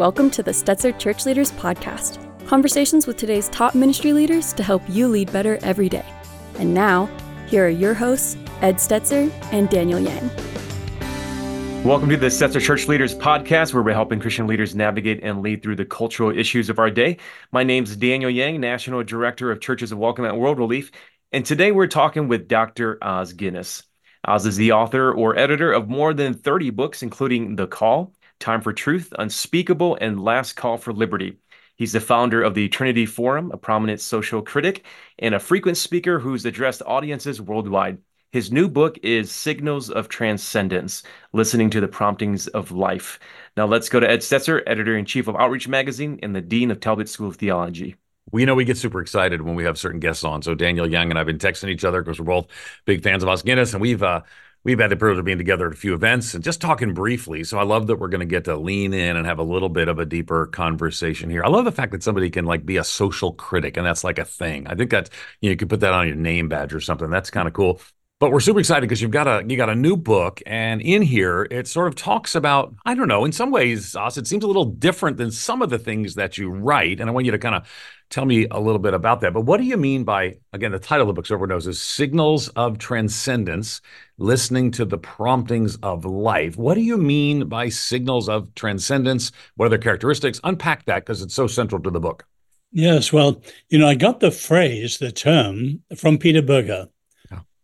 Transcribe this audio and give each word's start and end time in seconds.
Welcome 0.00 0.30
to 0.30 0.42
the 0.42 0.52
Stetzer 0.52 0.98
Church 0.98 1.26
Leaders 1.26 1.52
Podcast 1.52 2.18
conversations 2.46 3.06
with 3.06 3.18
today's 3.18 3.50
top 3.50 3.74
ministry 3.74 4.14
leaders 4.14 4.54
to 4.54 4.62
help 4.62 4.80
you 4.88 5.06
lead 5.08 5.30
better 5.30 5.58
every 5.60 5.90
day. 5.90 6.06
And 6.58 6.72
now, 6.72 7.04
here 7.48 7.66
are 7.66 7.68
your 7.68 7.92
hosts, 7.92 8.38
Ed 8.62 8.76
Stetzer 8.76 9.30
and 9.52 9.68
Daniel 9.68 10.00
Yang. 10.00 10.30
Welcome 11.84 12.08
to 12.08 12.16
the 12.16 12.28
Stetzer 12.28 12.62
Church 12.62 12.88
Leaders 12.88 13.14
Podcast, 13.14 13.74
where 13.74 13.82
we're 13.82 13.92
helping 13.92 14.20
Christian 14.20 14.46
leaders 14.46 14.74
navigate 14.74 15.22
and 15.22 15.42
lead 15.42 15.62
through 15.62 15.76
the 15.76 15.84
cultural 15.84 16.34
issues 16.34 16.70
of 16.70 16.78
our 16.78 16.90
day. 16.90 17.18
My 17.52 17.62
name 17.62 17.84
is 17.84 17.94
Daniel 17.94 18.30
Yang, 18.30 18.58
National 18.58 19.04
Director 19.04 19.50
of 19.50 19.60
Churches 19.60 19.92
of 19.92 19.98
Welcome 19.98 20.24
at 20.24 20.34
World 20.34 20.56
Relief. 20.56 20.90
And 21.30 21.44
today 21.44 21.72
we're 21.72 21.88
talking 21.88 22.26
with 22.26 22.48
Dr. 22.48 22.96
Os 23.02 23.34
Guinness. 23.34 23.82
Os 24.24 24.46
is 24.46 24.56
the 24.56 24.72
author 24.72 25.12
or 25.12 25.38
editor 25.38 25.70
of 25.70 25.90
more 25.90 26.14
than 26.14 26.32
30 26.32 26.70
books, 26.70 27.02
including 27.02 27.56
The 27.56 27.66
Call, 27.66 28.14
Time 28.40 28.62
for 28.62 28.72
Truth, 28.72 29.12
Unspeakable, 29.18 29.98
and 30.00 30.24
Last 30.24 30.54
Call 30.54 30.78
for 30.78 30.94
Liberty. 30.94 31.36
He's 31.76 31.92
the 31.92 32.00
founder 32.00 32.42
of 32.42 32.54
the 32.54 32.70
Trinity 32.70 33.04
Forum, 33.04 33.50
a 33.52 33.58
prominent 33.58 34.00
social 34.00 34.40
critic, 34.40 34.86
and 35.18 35.34
a 35.34 35.38
frequent 35.38 35.76
speaker 35.76 36.18
who's 36.18 36.46
addressed 36.46 36.82
audiences 36.86 37.40
worldwide. 37.40 37.98
His 38.32 38.50
new 38.50 38.68
book 38.68 38.98
is 39.02 39.30
Signals 39.30 39.90
of 39.90 40.08
Transcendence 40.08 41.02
Listening 41.34 41.68
to 41.70 41.80
the 41.80 41.88
Promptings 41.88 42.46
of 42.48 42.72
Life. 42.72 43.18
Now 43.58 43.66
let's 43.66 43.90
go 43.90 44.00
to 44.00 44.08
Ed 44.08 44.20
Stetzer, 44.20 44.62
editor 44.66 44.96
in 44.96 45.04
chief 45.04 45.28
of 45.28 45.36
Outreach 45.36 45.68
Magazine 45.68 46.18
and 46.22 46.34
the 46.34 46.40
dean 46.40 46.70
of 46.70 46.80
Talbot 46.80 47.08
School 47.08 47.28
of 47.28 47.36
Theology. 47.36 47.96
We 48.30 48.44
know 48.44 48.54
we 48.54 48.64
get 48.64 48.78
super 48.78 49.02
excited 49.02 49.42
when 49.42 49.54
we 49.54 49.64
have 49.64 49.76
certain 49.76 50.00
guests 50.00 50.24
on. 50.24 50.40
So 50.42 50.54
Daniel 50.54 50.88
Yang 50.88 51.10
and 51.10 51.18
I've 51.18 51.26
been 51.26 51.38
texting 51.38 51.68
each 51.68 51.84
other 51.84 52.02
because 52.02 52.20
we're 52.20 52.26
both 52.26 52.46
big 52.86 53.02
fans 53.02 53.22
of 53.22 53.28
Os 53.28 53.42
Guinness, 53.42 53.72
and 53.72 53.82
we've 53.82 54.02
uh, 54.02 54.22
we've 54.64 54.78
had 54.78 54.90
the 54.90 54.96
privilege 54.96 55.18
of 55.18 55.24
being 55.24 55.38
together 55.38 55.66
at 55.66 55.72
a 55.72 55.76
few 55.76 55.94
events 55.94 56.34
and 56.34 56.44
just 56.44 56.60
talking 56.60 56.92
briefly. 56.94 57.44
So 57.44 57.58
I 57.58 57.62
love 57.62 57.86
that 57.86 57.96
we're 57.96 58.08
going 58.08 58.20
to 58.20 58.26
get 58.26 58.44
to 58.44 58.56
lean 58.56 58.92
in 58.92 59.16
and 59.16 59.26
have 59.26 59.38
a 59.38 59.44
little 59.44 59.68
bit 59.68 59.88
of 59.88 59.98
a 59.98 60.06
deeper 60.06 60.46
conversation 60.46 61.30
here. 61.30 61.44
I 61.44 61.48
love 61.48 61.64
the 61.64 61.72
fact 61.72 61.92
that 61.92 62.02
somebody 62.02 62.30
can 62.30 62.44
like 62.44 62.66
be 62.66 62.76
a 62.76 62.84
social 62.84 63.32
critic 63.32 63.76
and 63.76 63.86
that's 63.86 64.04
like 64.04 64.18
a 64.18 64.24
thing. 64.24 64.66
I 64.66 64.74
think 64.74 64.90
that 64.90 65.10
you, 65.40 65.48
know, 65.48 65.50
you 65.52 65.56
could 65.56 65.70
put 65.70 65.80
that 65.80 65.94
on 65.94 66.06
your 66.06 66.16
name 66.16 66.48
badge 66.48 66.74
or 66.74 66.80
something. 66.80 67.10
That's 67.10 67.30
kind 67.30 67.48
of 67.48 67.54
cool. 67.54 67.80
But 68.20 68.32
we're 68.32 68.40
super 68.40 68.60
excited 68.60 68.82
because 68.82 69.00
you've 69.00 69.10
got 69.10 69.26
a 69.26 69.42
you 69.48 69.56
got 69.56 69.70
a 69.70 69.74
new 69.74 69.96
book, 69.96 70.42
and 70.44 70.82
in 70.82 71.00
here 71.00 71.48
it 71.50 71.66
sort 71.66 71.88
of 71.88 71.94
talks 71.94 72.34
about 72.34 72.74
I 72.84 72.94
don't 72.94 73.08
know. 73.08 73.24
In 73.24 73.32
some 73.32 73.50
ways, 73.50 73.96
Os, 73.96 74.18
it 74.18 74.26
seems 74.26 74.44
a 74.44 74.46
little 74.46 74.66
different 74.66 75.16
than 75.16 75.30
some 75.30 75.62
of 75.62 75.70
the 75.70 75.78
things 75.78 76.16
that 76.16 76.36
you 76.36 76.50
write, 76.50 77.00
and 77.00 77.08
I 77.08 77.14
want 77.14 77.24
you 77.24 77.32
to 77.32 77.38
kind 77.38 77.54
of 77.54 77.66
tell 78.10 78.26
me 78.26 78.46
a 78.50 78.60
little 78.60 78.78
bit 78.78 78.92
about 78.92 79.22
that. 79.22 79.32
But 79.32 79.46
what 79.46 79.56
do 79.56 79.64
you 79.64 79.78
mean 79.78 80.04
by 80.04 80.36
again 80.52 80.70
the 80.70 80.78
title 80.78 81.04
of 81.04 81.06
the 81.06 81.12
book, 81.14 81.30
everyone 81.30 81.48
knows, 81.48 81.66
is 81.66 81.80
"Signals 81.80 82.48
of 82.48 82.76
Transcendence: 82.76 83.80
Listening 84.18 84.70
to 84.72 84.84
the 84.84 84.98
Promptings 84.98 85.78
of 85.82 86.04
Life." 86.04 86.58
What 86.58 86.74
do 86.74 86.82
you 86.82 86.98
mean 86.98 87.48
by 87.48 87.70
signals 87.70 88.28
of 88.28 88.54
transcendence? 88.54 89.32
What 89.56 89.64
are 89.64 89.70
their 89.70 89.78
characteristics? 89.78 90.42
Unpack 90.44 90.84
that 90.84 91.06
because 91.06 91.22
it's 91.22 91.34
so 91.34 91.46
central 91.46 91.80
to 91.80 91.90
the 91.90 92.00
book. 92.00 92.26
Yes, 92.70 93.14
well, 93.14 93.40
you 93.70 93.78
know, 93.78 93.88
I 93.88 93.94
got 93.94 94.20
the 94.20 94.30
phrase, 94.30 94.98
the 94.98 95.10
term 95.10 95.80
from 95.96 96.18
Peter 96.18 96.42
Berger 96.42 96.88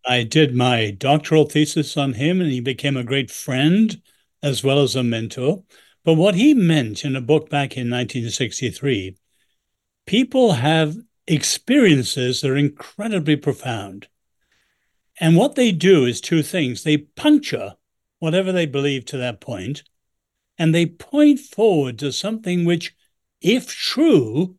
I 0.06 0.22
did 0.22 0.54
my 0.54 0.92
doctoral 0.92 1.46
thesis 1.46 1.96
on 1.96 2.14
him, 2.14 2.40
and 2.40 2.50
he 2.50 2.60
became 2.60 2.96
a 2.96 3.04
great 3.04 3.30
friend 3.30 4.00
as 4.42 4.62
well 4.62 4.80
as 4.80 4.94
a 4.94 5.02
mentor. 5.02 5.64
But 6.04 6.14
what 6.14 6.36
he 6.36 6.54
meant 6.54 7.04
in 7.04 7.16
a 7.16 7.20
book 7.20 7.50
back 7.50 7.76
in 7.76 7.90
1963 7.90 9.16
people 10.06 10.52
have 10.52 10.96
experiences 11.26 12.40
that 12.40 12.50
are 12.50 12.56
incredibly 12.56 13.34
profound. 13.34 14.06
And 15.18 15.36
what 15.36 15.56
they 15.56 15.72
do 15.72 16.04
is 16.04 16.20
two 16.20 16.42
things 16.44 16.84
they 16.84 16.98
puncture 16.98 17.74
whatever 18.18 18.52
they 18.52 18.66
believe 18.66 19.04
to 19.06 19.18
that 19.18 19.40
point, 19.40 19.82
and 20.58 20.74
they 20.74 20.86
point 20.86 21.38
forward 21.38 21.98
to 21.98 22.12
something 22.12 22.64
which, 22.64 22.94
if 23.40 23.68
true, 23.68 24.56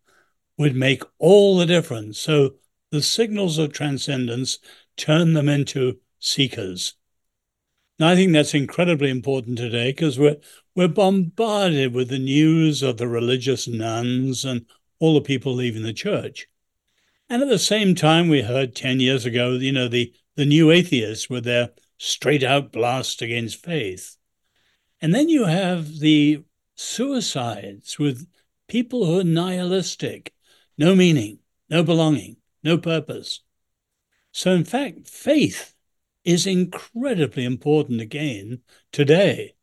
would 0.58 0.76
make 0.76 1.04
all 1.18 1.58
the 1.58 1.66
difference. 1.66 2.20
So 2.20 2.56
the 2.92 3.02
signals 3.02 3.58
of 3.58 3.74
transcendence 3.74 4.60
turn 4.98 5.34
them 5.34 5.48
into 5.48 6.00
seekers. 6.20 6.96
Now, 8.00 8.10
I 8.10 8.16
think 8.16 8.34
that's 8.34 8.54
incredibly 8.54 9.10
important 9.10 9.58
today 9.58 9.92
because 9.92 10.20
we're, 10.20 10.38
we're 10.76 10.88
bombarded 10.88 11.94
with 11.94 12.10
the 12.10 12.20
news 12.20 12.84
of 12.84 12.98
the 12.98 13.08
religious 13.08 13.68
nones 13.68 14.46
and 14.46 14.66
all 15.00 15.16
the 15.16 15.22
people 15.22 15.54
leaving 15.54 15.84
the 15.84 15.94
church. 15.94 16.48
And 17.30 17.42
at 17.42 17.50
the 17.50 17.60
same 17.60 17.96
time, 17.96 18.30
we 18.30 18.42
heard 18.42 18.76
10 18.76 19.00
years 19.00 19.26
ago, 19.26 19.54
you 19.54 19.72
know, 19.72 19.88
the, 19.88 20.14
the 20.36 20.46
new 20.46 20.72
atheists 20.72 21.30
with 21.30 21.44
their 21.44 21.72
straight 21.98 22.44
out 22.44 22.72
blast 22.72 23.22
against 23.22 23.64
faith. 23.64 24.18
And 25.02 25.14
then 25.14 25.30
you 25.30 25.46
have 25.46 26.00
the 26.00 26.44
suicides 26.76 27.98
with 27.98 28.28
people 28.68 29.06
who 29.06 29.20
are 29.20 29.24
nihilistic, 29.24 30.34
no 30.78 30.96
meaning, 30.96 31.40
no 31.70 31.84
belonging, 31.84 32.38
no 32.64 32.78
purpose. 32.78 33.42
So, 34.38 34.52
in 34.52 34.66
fact, 34.66 35.08
faith 35.08 35.74
is 36.24 36.46
incredibly 36.46 37.44
important 37.44 38.02
again 38.02 38.62
today. 38.92 39.56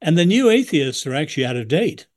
And 0.00 0.18
the 0.18 0.24
new 0.24 0.50
atheists 0.50 1.06
are 1.06 1.14
actually 1.14 1.46
out 1.46 1.54
of 1.54 1.68
date. 1.68 2.08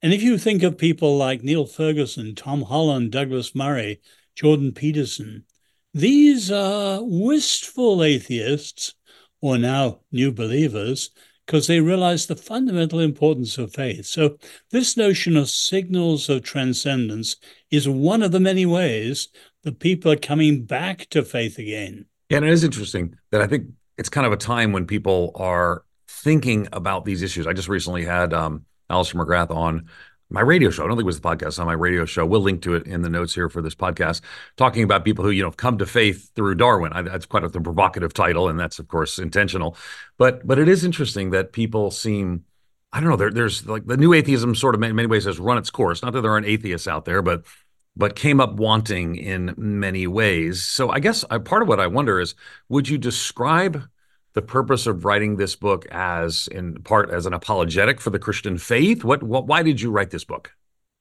And 0.00 0.14
if 0.14 0.22
you 0.22 0.38
think 0.38 0.62
of 0.62 0.78
people 0.78 1.18
like 1.18 1.42
Niall 1.42 1.66
Ferguson, 1.66 2.34
Tom 2.34 2.62
Holland, 2.62 3.12
Douglas 3.12 3.54
Murray, 3.54 4.00
Jordan 4.34 4.72
Peterson, 4.72 5.44
these 5.92 6.50
are 6.50 7.00
wistful 7.02 8.02
atheists, 8.02 8.94
or 9.42 9.58
now 9.58 10.00
new 10.10 10.32
believers, 10.32 11.10
because 11.50 11.66
they 11.66 11.80
realize 11.80 12.26
the 12.26 12.36
fundamental 12.36 13.00
importance 13.00 13.58
of 13.58 13.74
faith. 13.74 14.06
So, 14.06 14.36
this 14.70 14.96
notion 14.96 15.36
of 15.36 15.50
signals 15.50 16.28
of 16.28 16.44
transcendence 16.44 17.34
is 17.72 17.88
one 17.88 18.22
of 18.22 18.30
the 18.30 18.38
many 18.38 18.64
ways 18.64 19.30
the 19.64 19.72
people 19.72 20.12
are 20.12 20.16
coming 20.16 20.62
back 20.64 21.08
to 21.10 21.24
faith 21.24 21.58
again. 21.58 22.06
Yeah, 22.28 22.36
and 22.36 22.46
it 22.46 22.52
is 22.52 22.62
interesting 22.62 23.16
that 23.32 23.40
I 23.40 23.48
think 23.48 23.66
it's 23.98 24.08
kind 24.08 24.28
of 24.28 24.32
a 24.32 24.36
time 24.36 24.70
when 24.72 24.86
people 24.86 25.32
are 25.34 25.82
thinking 26.06 26.68
about 26.72 27.04
these 27.04 27.20
issues. 27.20 27.48
I 27.48 27.52
just 27.52 27.68
recently 27.68 28.04
had 28.04 28.32
um, 28.32 28.64
Alister 28.88 29.18
McGrath 29.18 29.50
on 29.50 29.88
my 30.30 30.40
radio 30.40 30.70
show. 30.70 30.84
I 30.84 30.86
don't 30.86 30.96
think 30.96 31.04
it 31.04 31.06
was 31.06 31.20
the 31.20 31.28
podcast 31.28 31.58
on 31.58 31.66
my 31.66 31.72
radio 31.72 32.04
show. 32.04 32.24
We'll 32.24 32.40
link 32.40 32.62
to 32.62 32.74
it 32.74 32.86
in 32.86 33.02
the 33.02 33.10
notes 33.10 33.34
here 33.34 33.48
for 33.48 33.60
this 33.60 33.74
podcast, 33.74 34.20
talking 34.56 34.84
about 34.84 35.04
people 35.04 35.24
who 35.24 35.30
you 35.30 35.42
know 35.42 35.50
come 35.50 35.76
to 35.78 35.86
faith 35.86 36.30
through 36.34 36.54
Darwin. 36.54 36.92
I, 36.92 37.02
that's 37.02 37.26
quite 37.26 37.44
a 37.44 37.50
provocative 37.50 38.14
title, 38.14 38.48
and 38.48 38.58
that's 38.58 38.78
of 38.78 38.88
course 38.88 39.18
intentional. 39.18 39.76
But 40.16 40.46
but 40.46 40.58
it 40.58 40.68
is 40.68 40.84
interesting 40.84 41.30
that 41.30 41.52
people 41.52 41.90
seem. 41.90 42.44
I 42.92 43.00
don't 43.00 43.10
know. 43.10 43.16
There, 43.16 43.30
there's 43.30 43.66
like 43.66 43.86
the 43.86 43.96
new 43.96 44.12
atheism 44.12 44.54
sort 44.54 44.74
of 44.74 44.82
in 44.82 44.96
many 44.96 45.06
ways 45.06 45.24
has 45.24 45.38
run 45.38 45.58
its 45.58 45.70
course. 45.70 46.02
Not 46.02 46.12
that 46.12 46.22
there 46.22 46.32
aren't 46.32 46.46
atheists 46.46 46.88
out 46.88 47.04
there, 47.04 47.22
but 47.22 47.44
but 47.96 48.16
came 48.16 48.40
up 48.40 48.54
wanting 48.54 49.16
in 49.16 49.54
many 49.56 50.06
ways. 50.06 50.62
So 50.62 50.90
I 50.90 51.00
guess 51.00 51.24
I, 51.30 51.38
part 51.38 51.62
of 51.62 51.68
what 51.68 51.80
I 51.80 51.86
wonder 51.86 52.20
is, 52.20 52.34
would 52.68 52.88
you 52.88 52.98
describe 52.98 53.88
the 54.32 54.42
purpose 54.42 54.86
of 54.86 55.04
writing 55.04 55.36
this 55.36 55.56
book 55.56 55.86
as, 55.90 56.48
in 56.52 56.74
part, 56.82 57.10
as 57.10 57.26
an 57.26 57.34
apologetic 57.34 58.00
for 58.00 58.10
the 58.10 58.18
Christian 58.18 58.58
faith? 58.58 59.04
What, 59.04 59.22
what 59.22 59.46
why 59.46 59.62
did 59.62 59.80
you 59.80 59.90
write 59.90 60.10
this 60.10 60.24
book? 60.24 60.52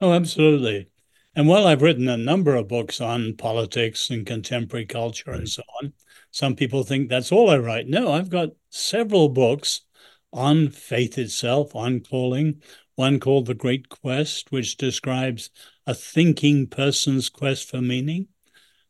Oh, 0.02 0.14
absolutely. 0.14 0.90
And 1.36 1.48
while 1.48 1.68
I've 1.68 1.82
written 1.82 2.10
a 2.10 2.18
number 2.18 2.56
of 2.56 2.68
books 2.68 3.00
on 3.00 3.36
politics 3.36 4.10
and 4.10 4.26
contemporary 4.26 4.86
culture 4.86 5.32
right. 5.32 5.40
and 5.40 5.48
hmm. 5.48 5.52
so 5.52 5.64
on, 5.82 5.94
some 6.32 6.56
people 6.56 6.84
think 6.84 7.10
that's 7.10 7.32
all 7.32 7.50
I 7.50 7.58
write. 7.58 7.88
No, 7.88 8.12
I've 8.12 8.30
got 8.30 8.50
several 8.70 9.30
books 9.30 9.82
on 10.32 10.70
faith 10.70 11.18
itself, 11.18 11.76
on 11.76 12.02
calling, 12.02 12.62
one 12.96 13.20
called 13.20 13.46
The 13.46 13.54
Great 13.54 13.90
Quest, 13.90 14.52
which 14.52 14.78
describes 14.78 15.50
a 15.88 15.94
thinking 15.94 16.68
person's 16.68 17.30
quest 17.30 17.70
for 17.70 17.82
meaning. 17.82 18.28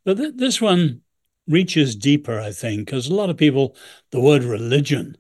But 0.03 0.17
th- 0.17 0.33
this 0.35 0.59
one 0.59 1.01
reaches 1.49 1.95
deeper, 1.95 2.39
I 2.39 2.51
think, 2.51 2.85
because 2.85 3.07
a 3.07 3.13
lot 3.13 3.29
of 3.29 3.37
people, 3.37 3.75
the 4.11 4.21
word 4.21 4.43
religion, 4.43 5.17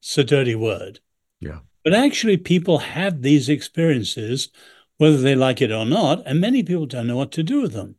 it's 0.00 0.16
a 0.18 0.24
dirty 0.24 0.54
word. 0.54 1.00
Yeah. 1.40 1.60
But 1.82 1.94
actually, 1.94 2.36
people 2.36 2.78
have 2.78 3.22
these 3.22 3.48
experiences, 3.48 4.50
whether 4.98 5.16
they 5.16 5.34
like 5.34 5.60
it 5.60 5.72
or 5.72 5.84
not, 5.84 6.22
and 6.26 6.40
many 6.40 6.62
people 6.62 6.86
don't 6.86 7.08
know 7.08 7.16
what 7.16 7.32
to 7.32 7.42
do 7.42 7.62
with 7.62 7.72
them. 7.72 7.96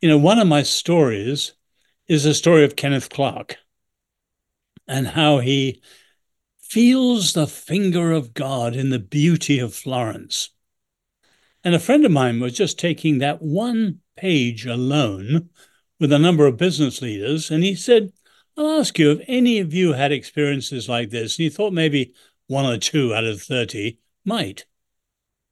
You 0.00 0.08
know, 0.08 0.18
one 0.18 0.38
of 0.38 0.48
my 0.48 0.62
stories 0.62 1.52
is 2.08 2.24
the 2.24 2.34
story 2.34 2.64
of 2.64 2.74
Kenneth 2.74 3.10
Clark 3.10 3.58
and 4.88 5.08
how 5.08 5.38
he 5.38 5.80
feels 6.58 7.32
the 7.34 7.46
finger 7.46 8.10
of 8.12 8.34
God 8.34 8.74
in 8.74 8.90
the 8.90 8.98
beauty 8.98 9.58
of 9.58 9.74
Florence. 9.74 10.50
And 11.62 11.74
a 11.74 11.78
friend 11.78 12.04
of 12.04 12.10
mine 12.10 12.40
was 12.40 12.54
just 12.54 12.78
taking 12.78 13.18
that 13.18 13.42
one 13.42 13.98
page 14.16 14.66
alone 14.66 15.50
with 16.00 16.12
a 16.12 16.18
number 16.18 16.46
of 16.46 16.56
business 16.56 17.00
leaders. 17.02 17.50
And 17.50 17.62
he 17.62 17.76
said, 17.76 18.12
I'll 18.56 18.80
ask 18.80 18.98
you 18.98 19.12
if 19.12 19.24
any 19.28 19.60
of 19.60 19.72
you 19.72 19.92
had 19.92 20.10
experiences 20.10 20.88
like 20.88 21.10
this. 21.10 21.38
And 21.38 21.44
he 21.44 21.50
thought 21.50 21.72
maybe 21.72 22.14
one 22.48 22.66
or 22.66 22.78
two 22.78 23.14
out 23.14 23.24
of 23.24 23.42
30 23.42 23.98
might. 24.24 24.64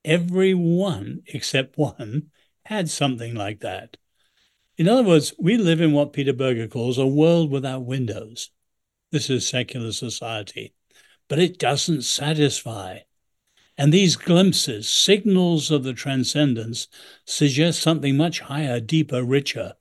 Every 0.04 0.54
one, 0.54 1.22
except 1.26 1.78
one, 1.78 2.30
had 2.64 2.88
something 2.88 3.34
like 3.34 3.60
that. 3.60 3.98
In 4.76 4.88
other 4.88 5.02
words, 5.02 5.34
we 5.38 5.56
live 5.56 5.80
in 5.80 5.92
what 5.92 6.12
Peter 6.12 6.32
Berger 6.32 6.66
calls 6.66 6.98
a 6.98 7.06
world 7.06 7.50
without 7.50 7.84
windows. 7.84 8.50
This 9.10 9.28
is 9.28 9.46
secular 9.46 9.92
society, 9.92 10.72
but 11.28 11.38
it 11.38 11.58
doesn't 11.58 12.02
satisfy. 12.02 13.00
And 13.76 13.92
these 13.92 14.16
glimpses, 14.16 14.88
signals 14.88 15.70
of 15.70 15.84
the 15.84 15.92
transcendence, 15.92 16.88
suggest 17.24 17.80
something 17.80 18.16
much 18.16 18.40
higher, 18.40 18.80
deeper, 18.80 19.22
richer, 19.22 19.74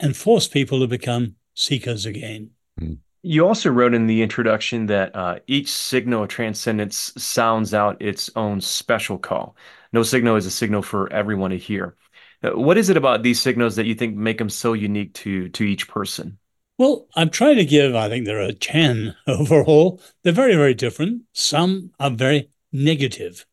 and 0.00 0.16
force 0.16 0.48
people 0.48 0.80
to 0.80 0.86
become 0.86 1.36
seekers 1.54 2.06
again. 2.06 2.50
Mm. 2.80 2.98
You 3.22 3.46
also 3.46 3.70
wrote 3.70 3.92
in 3.92 4.06
the 4.06 4.22
introduction 4.22 4.86
that 4.86 5.14
uh, 5.14 5.40
each 5.46 5.70
signal 5.70 6.22
of 6.22 6.30
transcendence 6.30 7.12
sounds 7.18 7.74
out 7.74 8.00
its 8.00 8.30
own 8.34 8.62
special 8.62 9.18
call. 9.18 9.56
No 9.92 10.02
signal 10.02 10.36
is 10.36 10.46
a 10.46 10.50
signal 10.50 10.80
for 10.80 11.12
everyone 11.12 11.50
to 11.50 11.58
hear. 11.58 11.96
Uh, 12.42 12.52
what 12.52 12.78
is 12.78 12.88
it 12.88 12.96
about 12.96 13.22
these 13.22 13.38
signals 13.38 13.76
that 13.76 13.84
you 13.84 13.94
think 13.94 14.16
make 14.16 14.38
them 14.38 14.48
so 14.48 14.72
unique 14.72 15.12
to 15.14 15.50
to 15.50 15.64
each 15.64 15.86
person? 15.86 16.38
Well, 16.78 17.08
I'm 17.14 17.28
trying 17.28 17.56
to 17.56 17.66
give, 17.66 17.94
I 17.94 18.08
think 18.08 18.24
there 18.24 18.40
are 18.40 18.52
10 18.52 19.14
overall. 19.26 20.00
They're 20.22 20.32
very, 20.32 20.54
very 20.54 20.72
different. 20.72 21.24
Some 21.34 21.90
are 22.00 22.08
very 22.08 22.48
negative. 22.72 23.44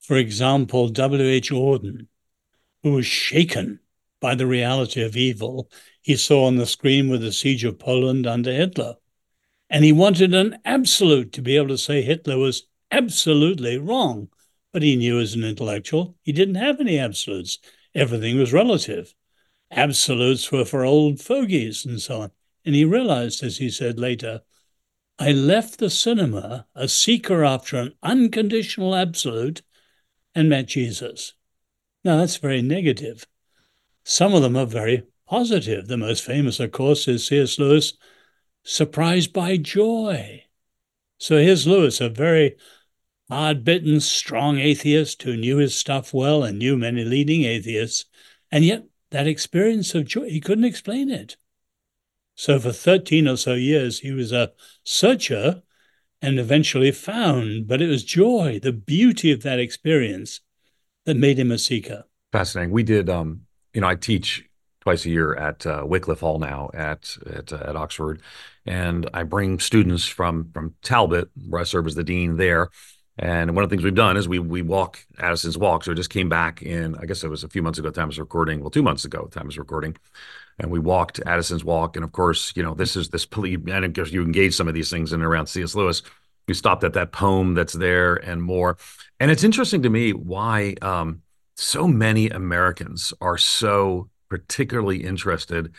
For 0.00 0.16
example, 0.16 0.88
W.H. 0.88 1.50
Auden, 1.50 2.06
who 2.84 2.92
was 2.92 3.06
shaken 3.06 3.80
by 4.24 4.34
the 4.34 4.46
reality 4.46 5.02
of 5.02 5.18
evil 5.18 5.70
he 6.00 6.16
saw 6.16 6.46
on 6.46 6.56
the 6.56 6.64
screen 6.64 7.10
with 7.10 7.20
the 7.20 7.30
siege 7.30 7.62
of 7.62 7.78
Poland 7.78 8.26
under 8.26 8.50
Hitler. 8.50 8.94
And 9.68 9.84
he 9.84 9.92
wanted 9.92 10.32
an 10.32 10.60
absolute 10.64 11.30
to 11.32 11.42
be 11.42 11.58
able 11.58 11.68
to 11.68 11.76
say 11.76 12.00
Hitler 12.00 12.38
was 12.38 12.66
absolutely 12.90 13.76
wrong. 13.76 14.30
But 14.72 14.80
he 14.80 14.96
knew 14.96 15.20
as 15.20 15.34
an 15.34 15.44
intellectual 15.44 16.16
he 16.22 16.32
didn't 16.32 16.54
have 16.54 16.80
any 16.80 16.98
absolutes. 16.98 17.58
Everything 17.94 18.38
was 18.38 18.50
relative. 18.50 19.14
Absolutes 19.70 20.50
were 20.50 20.64
for 20.64 20.86
old 20.86 21.20
fogies 21.20 21.84
and 21.84 22.00
so 22.00 22.22
on. 22.22 22.30
And 22.64 22.74
he 22.74 22.86
realized, 22.86 23.42
as 23.42 23.58
he 23.58 23.68
said 23.68 24.00
later, 24.00 24.40
I 25.18 25.32
left 25.32 25.78
the 25.78 25.90
cinema 25.90 26.66
a 26.74 26.88
seeker 26.88 27.44
after 27.44 27.76
an 27.76 27.92
unconditional 28.02 28.94
absolute 28.94 29.60
and 30.34 30.48
met 30.48 30.64
Jesus. 30.68 31.34
Now, 32.04 32.16
that's 32.16 32.38
very 32.38 32.62
negative. 32.62 33.26
Some 34.04 34.34
of 34.34 34.42
them 34.42 34.56
are 34.56 34.66
very 34.66 35.04
positive. 35.26 35.88
The 35.88 35.96
most 35.96 36.24
famous, 36.24 36.60
of 36.60 36.72
course, 36.72 37.08
is 37.08 37.26
C.S. 37.26 37.58
Lewis, 37.58 37.94
Surprised 38.62 39.32
by 39.32 39.56
Joy. 39.56 40.44
So 41.18 41.38
here's 41.38 41.66
Lewis, 41.66 42.00
a 42.00 42.08
very 42.08 42.56
hard 43.28 43.64
bitten, 43.64 44.00
strong 44.00 44.58
atheist 44.58 45.22
who 45.22 45.36
knew 45.36 45.58
his 45.58 45.74
stuff 45.74 46.14
well 46.14 46.44
and 46.44 46.58
knew 46.58 46.76
many 46.76 47.04
leading 47.04 47.44
atheists. 47.44 48.06
And 48.50 48.64
yet, 48.64 48.84
that 49.10 49.26
experience 49.26 49.94
of 49.94 50.06
joy, 50.06 50.28
he 50.28 50.40
couldn't 50.40 50.64
explain 50.64 51.10
it. 51.10 51.36
So 52.34 52.58
for 52.58 52.72
13 52.72 53.28
or 53.28 53.36
so 53.36 53.54
years, 53.54 54.00
he 54.00 54.12
was 54.12 54.32
a 54.32 54.52
searcher 54.82 55.62
and 56.20 56.38
eventually 56.38 56.90
found. 56.90 57.68
But 57.68 57.80
it 57.80 57.88
was 57.88 58.02
joy, 58.02 58.60
the 58.62 58.72
beauty 58.72 59.30
of 59.30 59.42
that 59.42 59.58
experience 59.58 60.40
that 61.04 61.16
made 61.16 61.38
him 61.38 61.52
a 61.52 61.58
seeker. 61.58 62.04
Fascinating. 62.32 62.72
We 62.72 62.82
did, 62.82 63.08
um, 63.08 63.42
you 63.74 63.80
know, 63.80 63.88
I 63.88 63.96
teach 63.96 64.44
twice 64.80 65.04
a 65.04 65.10
year 65.10 65.34
at 65.34 65.66
uh, 65.66 65.82
Wycliffe 65.86 66.20
Hall 66.20 66.38
now 66.38 66.70
at 66.74 67.16
at, 67.26 67.52
uh, 67.52 67.62
at 67.66 67.76
Oxford, 67.76 68.22
and 68.66 69.08
I 69.12 69.24
bring 69.24 69.58
students 69.58 70.06
from 70.06 70.50
from 70.52 70.74
Talbot, 70.82 71.28
where 71.48 71.60
I 71.60 71.64
serve 71.64 71.86
as 71.86 71.94
the 71.94 72.04
dean 72.04 72.36
there. 72.36 72.70
And 73.16 73.54
one 73.54 73.62
of 73.62 73.70
the 73.70 73.74
things 73.76 73.84
we've 73.84 73.94
done 73.94 74.16
is 74.16 74.28
we 74.28 74.38
we 74.38 74.62
walk 74.62 74.98
Addison's 75.18 75.56
Walk. 75.56 75.84
So 75.84 75.92
it 75.92 75.96
just 75.96 76.10
came 76.10 76.28
back 76.28 76.62
in, 76.62 76.96
I 76.96 77.04
guess 77.06 77.22
it 77.22 77.28
was 77.28 77.44
a 77.44 77.48
few 77.48 77.62
months 77.62 77.78
ago. 77.78 77.90
Time 77.90 78.08
was 78.08 78.18
recording. 78.18 78.60
Well, 78.60 78.70
two 78.70 78.82
months 78.82 79.04
ago. 79.04 79.28
Time 79.30 79.46
was 79.46 79.56
recording, 79.56 79.96
and 80.58 80.70
we 80.70 80.80
walked 80.80 81.20
Addison's 81.24 81.64
Walk. 81.64 81.96
And 81.96 82.04
of 82.04 82.12
course, 82.12 82.52
you 82.56 82.62
know, 82.62 82.74
this 82.74 82.96
is 82.96 83.08
this. 83.10 83.26
And 83.32 83.84
of 83.84 83.94
course, 83.94 84.10
you 84.10 84.22
engage 84.22 84.54
some 84.54 84.66
of 84.68 84.74
these 84.74 84.90
things 84.90 85.12
in 85.12 85.20
and 85.20 85.26
around 85.26 85.46
C.S. 85.46 85.74
Lewis. 85.74 86.02
We 86.48 86.54
stopped 86.54 86.84
at 86.84 86.92
that 86.94 87.12
poem 87.12 87.54
that's 87.54 87.72
there 87.72 88.16
and 88.16 88.42
more. 88.42 88.76
And 89.18 89.30
it's 89.30 89.44
interesting 89.44 89.82
to 89.82 89.90
me 89.90 90.12
why 90.12 90.74
um, 90.82 91.22
so 91.56 91.86
many 91.86 92.28
Americans 92.28 93.12
are 93.20 93.38
so 93.38 94.08
particularly 94.28 95.04
interested 95.04 95.72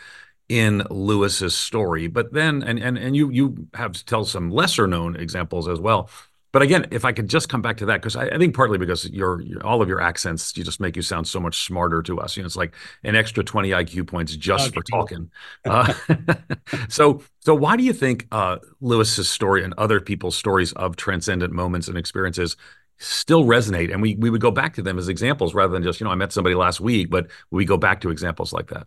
in 0.48 0.82
Lewis's 0.90 1.54
story. 1.54 2.06
But 2.06 2.32
then, 2.32 2.62
and 2.62 2.78
and 2.78 2.96
and 2.96 3.16
you 3.16 3.30
you 3.30 3.68
have 3.74 3.92
to 3.92 4.04
tell 4.04 4.24
some 4.24 4.50
lesser 4.50 4.86
known 4.86 5.16
examples 5.16 5.68
as 5.68 5.80
well. 5.80 6.08
But 6.52 6.62
again, 6.62 6.86
if 6.90 7.04
I 7.04 7.12
could 7.12 7.28
just 7.28 7.50
come 7.50 7.60
back 7.60 7.76
to 7.78 7.86
that, 7.86 8.00
because 8.00 8.16
I, 8.16 8.28
I, 8.28 8.38
think 8.38 8.54
partly 8.54 8.78
because 8.78 9.10
your, 9.10 9.42
your, 9.42 9.66
all 9.66 9.82
of 9.82 9.90
your 9.90 10.00
accents, 10.00 10.56
you 10.56 10.64
just 10.64 10.80
make 10.80 10.96
you 10.96 11.02
sound 11.02 11.28
so 11.28 11.38
much 11.38 11.64
smarter 11.66 12.00
to 12.04 12.18
us. 12.18 12.34
You 12.34 12.42
know, 12.42 12.46
it's 12.46 12.56
like 12.56 12.74
an 13.02 13.14
extra 13.14 13.44
twenty 13.44 13.70
IQ 13.70 14.06
points 14.06 14.34
just 14.36 14.72
for 14.72 14.82
talking. 14.82 15.30
Uh, 15.66 15.92
so, 16.88 17.20
so 17.40 17.54
why 17.54 17.76
do 17.76 17.82
you 17.82 17.92
think 17.92 18.26
uh, 18.32 18.56
Lewis's 18.80 19.28
story 19.28 19.64
and 19.64 19.74
other 19.76 20.00
people's 20.00 20.34
stories 20.34 20.72
of 20.72 20.96
transcendent 20.96 21.52
moments 21.52 21.88
and 21.88 21.98
experiences 21.98 22.56
still 22.98 23.44
resonate 23.44 23.92
and 23.92 24.00
we 24.00 24.14
we 24.16 24.30
would 24.30 24.40
go 24.40 24.50
back 24.50 24.74
to 24.74 24.82
them 24.82 24.98
as 24.98 25.08
examples 25.08 25.54
rather 25.54 25.72
than 25.72 25.82
just 25.82 26.00
you 26.00 26.04
know 26.04 26.10
i 26.10 26.14
met 26.14 26.32
somebody 26.32 26.54
last 26.54 26.80
week 26.80 27.10
but 27.10 27.26
we 27.50 27.64
go 27.64 27.76
back 27.76 28.00
to 28.00 28.10
examples 28.10 28.52
like 28.52 28.68
that. 28.68 28.86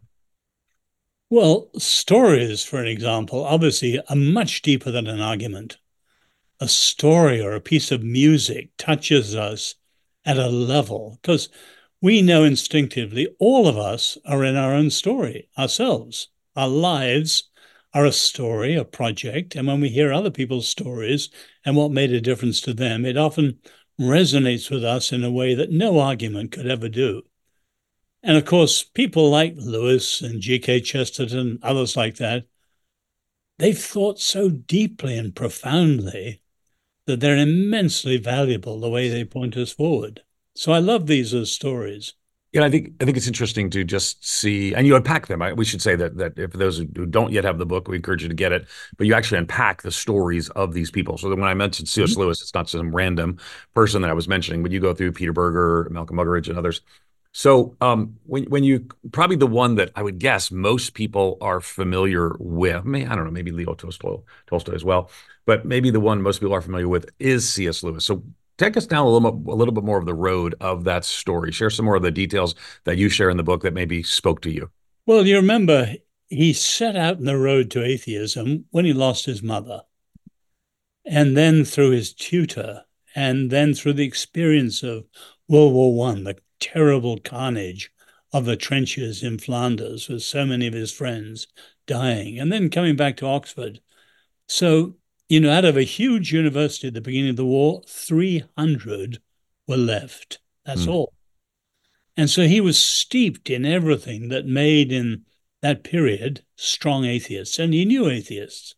Well 1.30 1.70
stories 1.78 2.64
for 2.64 2.80
an 2.80 2.88
example 2.88 3.44
obviously 3.44 4.00
are 4.10 4.16
much 4.16 4.62
deeper 4.62 4.92
than 4.92 5.08
an 5.08 5.20
argument. 5.20 5.78
A 6.60 6.68
story 6.68 7.40
or 7.40 7.54
a 7.54 7.62
piece 7.62 7.92
of 7.92 8.04
music 8.04 8.70
touches 8.78 9.36
us 9.36 9.76
at 10.26 10.38
a 10.38 10.48
level 10.48 11.20
because 11.22 11.50
we 12.02 12.22
know 12.22 12.44
instinctively 12.44 13.28
all 13.40 13.68
of 13.68 13.78
us 13.78 14.18
are 14.26 14.44
in 14.44 14.56
our 14.56 14.74
own 14.74 14.90
story 14.90 15.50
ourselves. 15.58 16.30
Our 16.56 16.68
lives 16.68 17.50
are 17.94 18.06
a 18.06 18.12
story 18.12 18.76
a 18.76 18.86
project 18.86 19.56
and 19.56 19.68
when 19.68 19.82
we 19.82 19.90
hear 19.90 20.12
other 20.12 20.30
people's 20.32 20.68
stories 20.68 21.30
and 21.66 21.76
what 21.76 21.92
made 21.92 22.12
a 22.12 22.22
difference 22.22 22.62
to 22.62 22.74
them 22.74 23.06
it 23.06 23.18
often 23.18 23.60
resonates 24.00 24.72
with 24.72 24.84
us 24.84 25.12
in 25.12 25.24
a 25.24 25.32
way 25.32 25.54
that 25.54 25.72
no 25.72 26.00
argument 26.00 26.52
could 26.52 26.68
ever 26.68 26.88
do. 26.88 27.24
And 28.24 28.38
of 28.38 28.46
course, 28.46 28.84
people 28.84 29.30
like 29.30 29.54
Lewis 29.58 30.22
and 30.22 30.42
G.K. 30.42 30.82
Chesterton, 30.82 31.60
others 31.62 31.96
like 31.96 32.16
that, 32.16 32.46
they've 33.58 33.78
thought 33.78 34.20
so 34.20 34.50
deeply 34.50 35.18
and 35.18 35.36
profoundly 35.36 36.42
that 37.06 37.20
they're 37.20 37.38
immensely 37.38 38.18
valuable 38.18 38.80
the 38.80 38.90
way 38.90 39.10
they 39.10 39.26
point 39.26 39.58
us 39.58 39.72
forward. 39.72 40.24
So 40.56 40.72
I 40.72 40.80
love 40.80 41.08
these 41.08 41.34
as 41.34 41.52
stories. 41.52 42.14
Yeah, 42.52 42.64
I 42.64 42.72
think 42.72 42.94
I 43.00 43.06
think 43.06 43.16
it's 43.16 43.28
interesting 43.28 43.70
to 43.70 43.84
just 43.84 44.28
see, 44.28 44.74
and 44.74 44.88
you 44.88 44.96
unpack 44.96 45.28
them. 45.28 45.40
I, 45.40 45.54
we 45.54 45.64
should 45.66 45.84
say 45.84 45.96
that 45.96 46.18
that 46.18 46.40
if 46.40 46.52
those 46.54 46.80
who 46.80 47.06
don't 47.06 47.32
yet 47.32 47.44
have 47.44 47.60
the 47.60 47.66
book, 47.66 47.88
we 47.88 47.96
encourage 47.96 48.24
you 48.24 48.30
to 48.30 48.34
get 48.34 48.52
it. 48.52 48.68
But 48.98 49.06
you 49.06 49.14
actually 49.14 49.38
unpack 49.38 49.84
the 49.84 49.92
stories 49.92 50.50
of 50.52 50.74
these 50.74 50.90
people. 50.90 51.20
So 51.20 51.30
that 51.30 51.36
when 51.36 51.48
I 51.48 51.54
mentioned 51.54 51.88
C.S. 51.88 52.12
Mm-hmm. 52.12 52.22
Lewis, 52.22 52.42
it's 52.42 52.54
not 52.56 52.68
some 52.68 52.96
random 52.96 53.38
person 53.76 54.02
that 54.02 54.10
I 54.10 54.14
was 54.14 54.28
mentioning, 54.28 54.64
but 54.64 54.72
you 54.72 54.80
go 54.80 54.96
through 54.96 55.12
Peter 55.12 55.32
Berger, 55.32 55.90
Malcolm 55.92 56.18
Muggeridge, 56.18 56.50
and 56.50 56.58
others. 56.58 56.82
So 57.34 57.78
um, 57.82 58.18
when 58.26 58.46
when 58.46 58.64
you 58.64 58.88
probably 59.12 59.36
the 59.36 59.46
one 59.46 59.76
that 59.76 59.92
I 59.96 60.02
would 60.02 60.18
guess 60.18 60.50
most 60.50 60.96
people 60.96 61.38
are 61.42 61.62
familiar 61.62 62.36
with, 62.40 62.84
maybe, 62.84 63.06
I 63.06 63.16
don't 63.16 63.26
know, 63.26 63.32
maybe 63.32 63.52
Leo 63.52 63.76
Tolstoy, 63.76 64.18
Tolstoy 64.48 64.74
as 64.74 64.84
well, 64.84 65.12
but 65.46 65.66
maybe 65.66 65.92
the 65.92 66.00
one 66.00 66.24
most 66.24 66.40
people 66.40 66.56
are 66.56 66.62
familiar 66.62 66.88
with 66.88 67.12
is 67.20 67.48
C.S. 67.48 67.84
Lewis. 67.84 68.06
So 68.06 68.24
take 68.60 68.78
us 68.78 68.86
down 68.86 69.06
a 69.06 69.10
little, 69.10 69.44
a 69.48 69.56
little 69.56 69.74
bit 69.74 69.84
more 69.84 69.98
of 69.98 70.06
the 70.06 70.14
road 70.14 70.54
of 70.60 70.84
that 70.84 71.06
story. 71.06 71.52
Share 71.52 71.70
some 71.70 71.86
more 71.86 71.96
of 71.96 72.04
the 72.04 72.12
details 72.12 72.54
that 72.84 72.98
you 72.98 73.10
share 73.10 73.30
in 73.30 73.38
the 73.38 73.44
book 73.44 73.64
that 73.64 73.74
maybe 73.74 74.04
spoke 74.04 74.42
to 74.42 74.52
you. 74.52 74.70
Well, 75.06 75.26
you 75.26 75.38
remember 75.38 75.96
he 76.28 76.54
set 76.54 76.96
out 76.96 77.18
in 77.18 77.26
the 77.26 77.38
road 77.38 77.72
to 77.72 77.84
atheism 77.84 78.66
when 78.70 78.86
he 78.86 78.94
lost 78.94 79.26
his 79.26 79.42
mother, 79.42 79.82
and 81.06 81.36
then 81.36 81.66
through 81.66 81.92
his 81.92 82.14
tutor, 82.14 82.84
and 83.16 83.50
then 83.50 83.74
through 83.74 83.94
the 83.94 84.06
experience 84.06 84.84
of 84.84 85.06
World 85.48 85.74
War 85.74 85.96
One, 85.96 86.26
the 86.26 86.38
terrible 86.60 87.18
carnage 87.18 87.92
of 88.32 88.46
the 88.46 88.56
trenches 88.56 89.24
in 89.24 89.40
Flanders 89.40 90.08
with 90.08 90.22
so 90.22 90.46
many 90.46 90.68
of 90.68 90.74
his 90.74 90.92
friends 90.92 91.48
dying, 91.88 92.38
and 92.38 92.52
then 92.52 92.70
coming 92.70 92.96
back 92.96 93.18
to 93.18 93.26
Oxford. 93.26 93.80
So 94.48 94.98
you 95.30 95.40
know, 95.40 95.52
out 95.52 95.64
of 95.64 95.78
a 95.78 95.84
huge 95.84 96.34
university 96.34 96.88
at 96.88 96.96
the 96.96 97.02
beginning 97.02 97.30
of 97.30 97.36
the 97.36 97.46
war, 97.46 97.84
300 97.88 99.22
were 99.68 99.78
left. 99.78 100.40
That's 100.66 100.88
mm. 100.88 100.92
all. 100.92 101.14
And 102.18 102.30
so 102.30 102.48
he 102.48 102.60
was 102.60 102.78
steeped 102.78 103.50
in 103.50 103.64
everything 103.64 104.30
that 104.30 104.46
made 104.46 104.92
in 104.92 105.24
that 105.62 105.84
period 105.84 106.44
strong 106.56 107.06
atheists, 107.06 107.60
and 107.60 107.74
he 107.74 107.86
knew 107.86 108.10
atheists. 108.10 108.76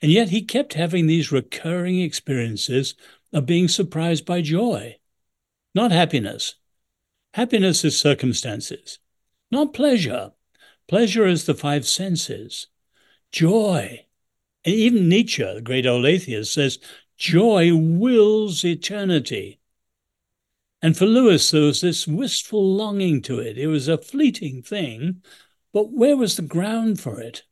And 0.00 0.12
yet 0.12 0.28
he 0.28 0.42
kept 0.42 0.74
having 0.74 1.06
these 1.06 1.32
recurring 1.32 2.00
experiences 2.00 2.94
of 3.32 3.46
being 3.46 3.68
surprised 3.68 4.24
by 4.24 4.42
joy, 4.42 4.96
not 5.74 5.90
happiness. 5.90 6.54
Happiness 7.34 7.84
is 7.84 7.98
circumstances, 7.98 9.00
not 9.50 9.74
pleasure. 9.74 10.32
Pleasure 10.86 11.26
is 11.26 11.46
the 11.46 11.54
five 11.54 11.86
senses. 11.86 12.68
Joy 13.32 14.06
and 14.64 14.74
even 14.74 15.08
Nietzsche, 15.08 15.42
the 15.42 15.60
great 15.60 15.86
old 15.86 16.06
atheist, 16.06 16.52
says 16.52 16.78
joy 17.16 17.74
wills 17.74 18.64
eternity. 18.64 19.60
And 20.80 20.96
for 20.96 21.06
Lewis, 21.06 21.50
there 21.50 21.62
was 21.62 21.80
this 21.80 22.06
wistful 22.06 22.74
longing 22.74 23.22
to 23.22 23.38
it. 23.38 23.56
It 23.56 23.68
was 23.68 23.88
a 23.88 23.98
fleeting 23.98 24.62
thing, 24.62 25.22
but 25.72 25.90
where 25.90 26.16
was 26.16 26.36
the 26.36 26.42
ground 26.42 27.00
for 27.00 27.20
it? 27.20 27.44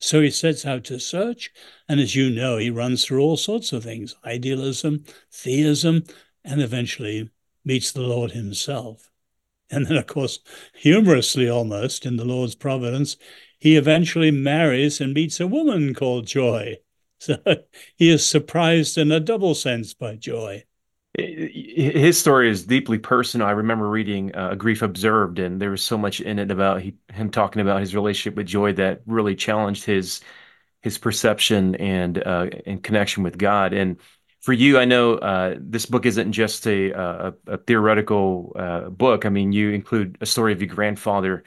So 0.00 0.20
he 0.20 0.30
sets 0.30 0.66
out 0.66 0.84
to 0.84 1.00
search, 1.00 1.52
and 1.88 2.00
as 2.00 2.14
you 2.14 2.30
know, 2.30 2.58
he 2.58 2.70
runs 2.70 3.04
through 3.04 3.22
all 3.22 3.36
sorts 3.36 3.72
of 3.72 3.82
things 3.82 4.14
idealism, 4.24 5.04
theism, 5.30 6.04
and 6.44 6.60
eventually 6.60 7.30
meets 7.64 7.92
the 7.92 8.02
Lord 8.02 8.32
himself. 8.32 9.10
And 9.70 9.86
then, 9.86 9.96
of 9.96 10.06
course, 10.06 10.38
humorously 10.74 11.48
almost 11.48 12.06
in 12.06 12.16
the 12.16 12.24
Lord's 12.24 12.54
providence, 12.54 13.16
he 13.58 13.76
eventually 13.76 14.30
marries 14.30 15.00
and 15.00 15.14
meets 15.14 15.40
a 15.40 15.46
woman 15.46 15.94
called 15.94 16.26
Joy. 16.26 16.78
So 17.18 17.38
he 17.96 18.10
is 18.10 18.28
surprised 18.28 18.98
in 18.98 19.10
a 19.10 19.20
double 19.20 19.54
sense 19.54 19.94
by 19.94 20.16
joy. 20.16 20.64
His 21.18 22.20
story 22.20 22.50
is 22.50 22.66
deeply 22.66 22.98
personal. 22.98 23.46
I 23.46 23.52
remember 23.52 23.88
reading 23.88 24.34
uh, 24.34 24.54
Grief 24.54 24.82
Observed, 24.82 25.38
and 25.38 25.60
there 25.60 25.70
was 25.70 25.82
so 25.82 25.96
much 25.96 26.20
in 26.20 26.38
it 26.38 26.50
about 26.50 26.82
he, 26.82 26.94
him 27.10 27.30
talking 27.30 27.62
about 27.62 27.80
his 27.80 27.94
relationship 27.94 28.36
with 28.36 28.46
Joy 28.46 28.74
that 28.74 29.00
really 29.06 29.34
challenged 29.34 29.84
his 29.84 30.20
his 30.82 30.98
perception 30.98 31.74
and 31.76 32.18
uh, 32.18 32.50
and 32.66 32.82
connection 32.82 33.22
with 33.22 33.38
God. 33.38 33.72
And 33.72 33.98
for 34.42 34.52
you, 34.52 34.78
I 34.78 34.84
know 34.84 35.14
uh, 35.14 35.56
this 35.58 35.86
book 35.86 36.04
isn't 36.04 36.32
just 36.32 36.66
a, 36.66 36.90
a, 36.90 37.34
a 37.46 37.56
theoretical 37.58 38.52
uh, 38.54 38.90
book. 38.90 39.24
I 39.24 39.30
mean, 39.30 39.52
you 39.52 39.70
include 39.70 40.18
a 40.20 40.26
story 40.26 40.52
of 40.52 40.60
your 40.60 40.68
grandfather 40.74 41.44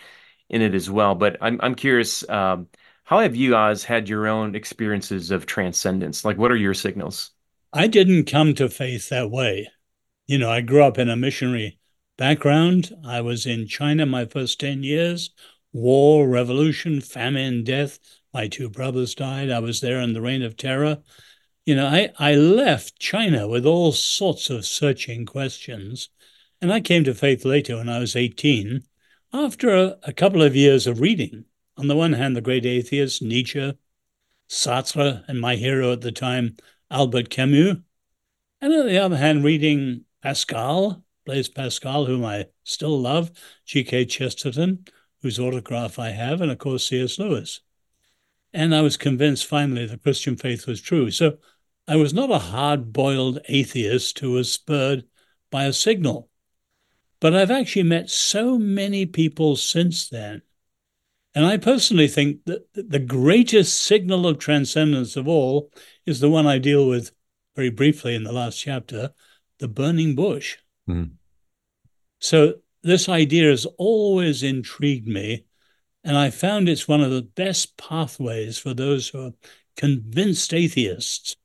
in 0.50 0.62
it 0.62 0.74
as 0.74 0.90
well. 0.90 1.16
But 1.16 1.38
I'm 1.42 1.60
I'm 1.62 1.76
curious, 1.76 2.28
um, 2.30 2.68
how 3.04 3.20
have 3.20 3.36
you 3.36 3.52
guys 3.52 3.84
had 3.84 4.10
your 4.10 4.28
own 4.28 4.56
experiences 4.56 5.32
of 5.32 5.46
transcendence? 5.46 6.26
Like, 6.26 6.38
what 6.38 6.52
are 6.52 6.58
your 6.58 6.74
signals? 6.74 7.32
I 7.72 7.88
didn't 7.88 8.26
come 8.26 8.56
to 8.56 8.70
faith 8.70 9.10
that 9.10 9.30
way. 9.30 9.70
You 10.28 10.38
know, 10.38 10.50
I 10.50 10.62
grew 10.62 10.84
up 10.84 10.98
in 10.98 11.10
a 11.10 11.16
missionary 11.16 11.80
background. 12.18 12.96
I 13.06 13.22
was 13.22 13.46
in 13.46 13.68
China 13.68 14.06
my 14.06 14.26
first 14.26 14.60
10 14.60 14.84
years 14.84 15.32
war, 15.72 16.28
revolution, 16.28 17.02
famine, 17.02 17.64
death. 17.64 18.00
My 18.34 18.48
two 18.48 18.70
brothers 18.70 19.16
died. 19.16 19.50
I 19.50 19.60
was 19.60 19.82
there 19.82 20.00
in 20.00 20.14
the 20.14 20.22
reign 20.22 20.42
of 20.42 20.58
terror. 20.58 21.00
You 21.66 21.76
know, 21.76 21.88
I, 21.88 22.10
I 22.18 22.36
left 22.36 23.00
China 23.00 23.48
with 23.48 23.66
all 23.66 23.92
sorts 23.92 24.50
of 24.50 24.66
searching 24.66 25.26
questions. 25.26 26.10
And 26.62 26.74
I 26.74 26.82
came 26.82 27.04
to 27.06 27.14
faith 27.14 27.46
later 27.46 27.78
when 27.78 27.90
I 27.90 28.00
was 28.00 28.16
18 28.16 28.84
after 29.34 29.76
a, 29.76 29.98
a, 30.04 30.14
couple 30.14 30.42
of 30.42 30.56
years 30.56 30.88
of 30.88 31.00
reading, 31.00 31.46
on 31.78 31.88
the 31.88 31.96
one 31.96 32.14
hand, 32.14 32.36
the 32.36 32.42
great 32.42 32.66
atheists, 32.66 33.22
Nietzsche, 33.22 33.78
Sartre, 34.50 35.24
and 35.28 35.40
my 35.40 35.56
hero 35.56 35.94
at 35.94 36.02
the 36.02 36.12
time, 36.12 36.58
Albert 36.90 37.30
Camus, 37.30 37.78
and 38.62 38.74
on 38.74 38.88
the 38.88 38.98
other 38.98 39.18
hand, 39.18 39.44
reading 39.44 40.06
Pascal, 40.22 41.04
Blaise 41.26 41.48
Pascal, 41.48 42.06
whom 42.06 42.26
I 42.26 42.48
still 42.64 43.00
love, 43.00 43.32
G.K. 43.66 44.06
Chesterton, 44.06 44.86
whose 45.22 45.40
autograph 45.40 46.00
I 46.00 46.10
have, 46.10 46.42
and 46.42 46.52
of 46.52 46.58
course, 46.58 46.88
C.S. 46.88 47.20
Lewis. 47.20 47.62
And 48.54 48.74
I 48.74 48.82
was 48.82 48.98
convinced 48.98 49.46
finally 49.46 49.86
the 49.86 49.98
Christian 49.98 50.36
faith 50.36 50.66
was 50.66 50.82
true. 50.82 51.12
So 51.12 51.38
I 51.88 51.96
was 51.96 52.14
not 52.14 52.32
a 52.32 52.40
hard 52.40 52.92
boiled 52.92 53.40
atheist 53.48 54.20
who 54.20 54.32
was 54.32 54.52
spurred 54.52 55.06
by 55.52 55.66
a 55.66 55.74
signal. 55.74 56.29
But 57.20 57.36
I've 57.36 57.52
actually 57.52 57.84
met 57.84 58.10
so 58.10 58.58
many 58.58 59.06
people 59.06 59.56
since 59.56 60.08
then. 60.10 60.42
And 61.36 61.46
I 61.46 61.58
personally 61.58 62.08
think 62.08 62.46
that 62.46 62.66
the 62.74 63.00
greatest 63.00 63.82
signal 63.82 64.26
of 64.26 64.40
transcendence 64.40 65.16
of 65.16 65.28
all 65.28 65.72
is 66.06 66.20
the 66.20 66.30
one 66.30 66.48
I 66.48 66.58
deal 66.58 66.88
with 66.88 67.12
very 67.56 67.70
briefly 67.70 68.16
in 68.16 68.24
the 68.24 68.32
last 68.32 68.58
chapter 68.58 69.12
the 69.60 69.68
burning 69.68 70.16
bush. 70.16 70.58
Mm. 70.90 71.12
So, 72.20 72.56
this 72.82 73.10
idea 73.10 73.50
has 73.50 73.66
always 73.78 74.42
intrigued 74.42 75.08
me. 75.08 75.46
And 76.04 76.18
I 76.18 76.30
found 76.30 76.70
it's 76.70 76.88
one 76.88 77.02
of 77.02 77.12
the 77.12 77.22
best 77.22 77.78
pathways 77.78 78.58
for 78.58 78.74
those 78.74 79.10
who 79.10 79.28
are 79.28 79.34
convinced 79.76 80.54
atheists 80.54 81.36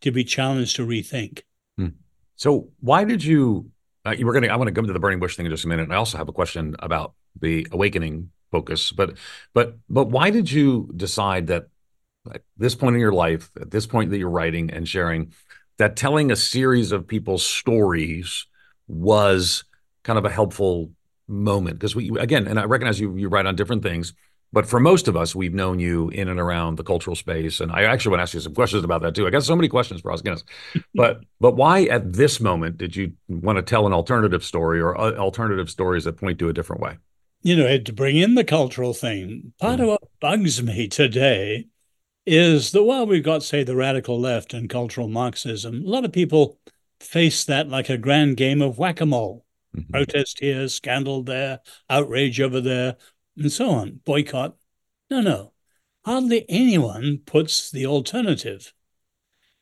to 0.00 0.10
be 0.10 0.24
challenged 0.24 0.76
to 0.76 0.86
rethink. 0.86 1.42
Mm. 1.78 1.94
So, 2.36 2.70
why 2.80 3.04
did 3.04 3.22
you 3.22 3.70
uh, 4.04 4.14
we're 4.20 4.32
gonna. 4.32 4.48
I 4.48 4.56
want 4.56 4.68
to 4.68 4.74
come 4.74 4.86
to 4.86 4.92
the 4.92 5.00
burning 5.00 5.20
bush 5.20 5.36
thing 5.36 5.46
in 5.46 5.52
just 5.52 5.64
a 5.64 5.68
minute. 5.68 5.84
And 5.84 5.92
I 5.92 5.96
also 5.96 6.18
have 6.18 6.28
a 6.28 6.32
question 6.32 6.76
about 6.78 7.14
the 7.40 7.66
awakening 7.72 8.30
focus. 8.50 8.92
But 8.92 9.16
but 9.54 9.76
but 9.88 10.06
why 10.06 10.30
did 10.30 10.50
you 10.50 10.90
decide 10.94 11.46
that 11.48 11.66
at 12.32 12.42
this 12.56 12.74
point 12.74 12.94
in 12.94 13.00
your 13.00 13.12
life, 13.12 13.50
at 13.60 13.70
this 13.70 13.86
point 13.86 14.10
that 14.10 14.18
you're 14.18 14.30
writing 14.30 14.70
and 14.70 14.88
sharing, 14.88 15.32
that 15.78 15.96
telling 15.96 16.30
a 16.30 16.36
series 16.36 16.92
of 16.92 17.06
people's 17.06 17.44
stories 17.44 18.46
was 18.86 19.64
kind 20.02 20.18
of 20.18 20.24
a 20.24 20.30
helpful 20.30 20.90
moment? 21.26 21.78
Because 21.78 21.96
we 21.96 22.10
again, 22.18 22.46
and 22.46 22.60
I 22.60 22.64
recognize 22.64 23.00
you 23.00 23.16
you 23.16 23.28
write 23.28 23.46
on 23.46 23.56
different 23.56 23.82
things. 23.82 24.12
But 24.54 24.66
for 24.66 24.78
most 24.78 25.08
of 25.08 25.16
us, 25.16 25.34
we've 25.34 25.52
known 25.52 25.80
you 25.80 26.10
in 26.10 26.28
and 26.28 26.38
around 26.38 26.76
the 26.76 26.84
cultural 26.84 27.16
space, 27.16 27.58
and 27.58 27.72
I 27.72 27.82
actually 27.82 28.10
want 28.10 28.20
to 28.20 28.22
ask 28.22 28.34
you 28.34 28.40
some 28.40 28.54
questions 28.54 28.84
about 28.84 29.02
that 29.02 29.12
too. 29.12 29.26
I 29.26 29.30
got 29.30 29.42
so 29.42 29.56
many 29.56 29.68
questions 29.68 30.00
for 30.00 30.16
Guinness, 30.16 30.44
but 30.94 31.24
but 31.40 31.56
why 31.56 31.82
at 31.86 32.12
this 32.12 32.38
moment 32.38 32.78
did 32.78 32.94
you 32.94 33.14
want 33.28 33.56
to 33.56 33.62
tell 33.62 33.84
an 33.84 33.92
alternative 33.92 34.44
story 34.44 34.80
or 34.80 34.96
uh, 34.96 35.16
alternative 35.16 35.68
stories 35.68 36.04
that 36.04 36.18
point 36.18 36.38
to 36.38 36.48
a 36.48 36.52
different 36.52 36.82
way? 36.82 36.98
You 37.42 37.56
know, 37.56 37.78
to 37.78 37.92
bring 37.92 38.16
in 38.16 38.36
the 38.36 38.44
cultural 38.44 38.94
thing, 38.94 39.52
part 39.60 39.80
mm. 39.80 39.82
of 39.82 39.88
what 39.88 40.02
bugs 40.20 40.62
me 40.62 40.86
today 40.86 41.66
is 42.24 42.70
that 42.70 42.84
while 42.84 43.06
we've 43.06 43.24
got, 43.24 43.42
say, 43.42 43.64
the 43.64 43.76
radical 43.76 44.20
left 44.20 44.54
and 44.54 44.70
cultural 44.70 45.08
Marxism, 45.08 45.84
a 45.84 45.88
lot 45.88 46.04
of 46.04 46.12
people 46.12 46.58
face 47.00 47.44
that 47.44 47.68
like 47.68 47.90
a 47.90 47.98
grand 47.98 48.36
game 48.36 48.62
of 48.62 48.78
whack 48.78 49.00
a 49.00 49.06
mole. 49.06 49.44
Mm-hmm. 49.76 49.92
Protest 49.92 50.38
here, 50.38 50.68
scandal 50.68 51.24
there, 51.24 51.58
outrage 51.90 52.40
over 52.40 52.60
there, 52.60 52.96
and 53.36 53.52
so 53.52 53.70
on. 53.70 54.00
Boycott. 54.04 54.56
No, 55.10 55.20
no. 55.20 55.52
Hardly 56.04 56.44
anyone 56.48 57.20
puts 57.24 57.70
the 57.70 57.86
alternative. 57.86 58.72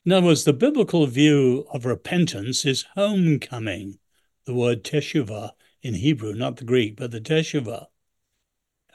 In 0.05 0.13
other 0.13 0.27
words, 0.27 0.45
the 0.45 0.53
biblical 0.53 1.07
view 1.07 1.67
of 1.73 1.85
repentance 1.85 2.65
is 2.65 2.87
homecoming, 2.95 3.99
the 4.47 4.55
word 4.55 4.83
teshuvah 4.83 5.51
in 5.83 5.95
Hebrew, 5.95 6.35
not 6.35 6.57
the 6.57 6.65
Greek, 6.65 6.97
but 6.97 7.13
the 7.13 7.21
teshuvah. 7.21 7.87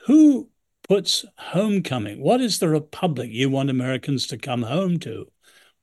Who 0.05 0.49
puts 0.87 1.25
homecoming? 1.37 2.21
What 2.21 2.41
is 2.41 2.59
the 2.59 2.69
republic 2.69 3.29
you 3.31 3.49
want 3.49 3.69
Americans 3.69 4.27
to 4.27 4.37
come 4.37 4.63
home 4.63 4.99
to? 4.99 5.31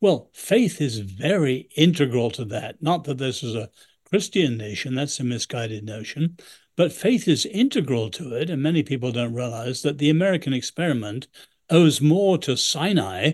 Well, 0.00 0.30
faith 0.34 0.82
is 0.82 0.98
very 0.98 1.68
integral 1.76 2.30
to 2.32 2.44
that. 2.46 2.82
Not 2.82 3.04
that 3.04 3.18
this 3.18 3.42
is 3.42 3.54
a 3.54 3.70
Christian 4.10 4.58
nation, 4.58 4.94
that's 4.94 5.18
a 5.20 5.24
misguided 5.24 5.84
notion, 5.84 6.36
but 6.76 6.92
faith 6.92 7.28
is 7.28 7.46
integral 7.46 8.10
to 8.10 8.34
it, 8.34 8.50
and 8.50 8.62
many 8.62 8.82
people 8.82 9.12
don't 9.12 9.34
realize 9.34 9.82
that 9.82 9.98
the 9.98 10.10
American 10.10 10.52
experiment 10.52 11.28
owes 11.70 12.00
more 12.00 12.38
to 12.38 12.56
Sinai 12.56 13.32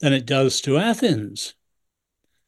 than 0.00 0.12
it 0.12 0.26
does 0.26 0.60
to 0.62 0.78
Athens. 0.78 1.54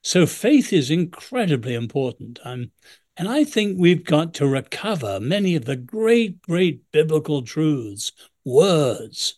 So 0.01 0.25
faith 0.25 0.73
is 0.73 0.91
incredibly 0.91 1.73
important. 1.73 2.39
Um, 2.43 2.71
and 3.15 3.27
I 3.27 3.43
think 3.43 3.77
we've 3.77 4.03
got 4.03 4.33
to 4.35 4.47
recover 4.47 5.19
many 5.19 5.55
of 5.55 5.65
the 5.65 5.75
great, 5.75 6.41
great 6.41 6.91
biblical 6.91 7.41
truths, 7.41 8.11
words, 8.43 9.35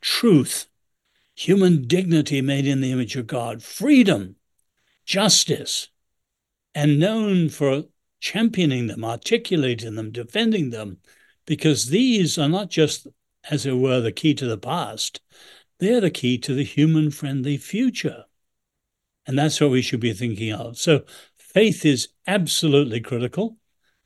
truth, 0.00 0.66
human 1.34 1.86
dignity 1.88 2.42
made 2.42 2.66
in 2.66 2.80
the 2.80 2.92
image 2.92 3.16
of 3.16 3.26
God, 3.26 3.62
freedom, 3.62 4.36
justice, 5.04 5.88
and 6.74 7.00
known 7.00 7.48
for 7.48 7.84
championing 8.24 8.86
them, 8.86 9.04
articulating 9.04 9.96
them, 9.96 10.10
defending 10.10 10.70
them, 10.70 10.96
because 11.44 11.88
these 11.88 12.38
are 12.38 12.48
not 12.48 12.70
just, 12.70 13.06
as 13.50 13.66
it 13.66 13.74
were, 13.74 14.00
the 14.00 14.10
key 14.10 14.32
to 14.32 14.46
the 14.46 14.56
past, 14.56 15.20
they're 15.78 16.00
the 16.00 16.10
key 16.10 16.38
to 16.38 16.54
the 16.54 16.64
human 16.64 17.10
friendly 17.10 17.58
future. 17.58 18.24
And 19.26 19.38
that's 19.38 19.60
what 19.60 19.70
we 19.70 19.82
should 19.82 20.00
be 20.00 20.14
thinking 20.14 20.54
of. 20.54 20.78
So 20.78 21.02
faith 21.36 21.84
is 21.84 22.08
absolutely 22.26 23.02
critical. 23.02 23.58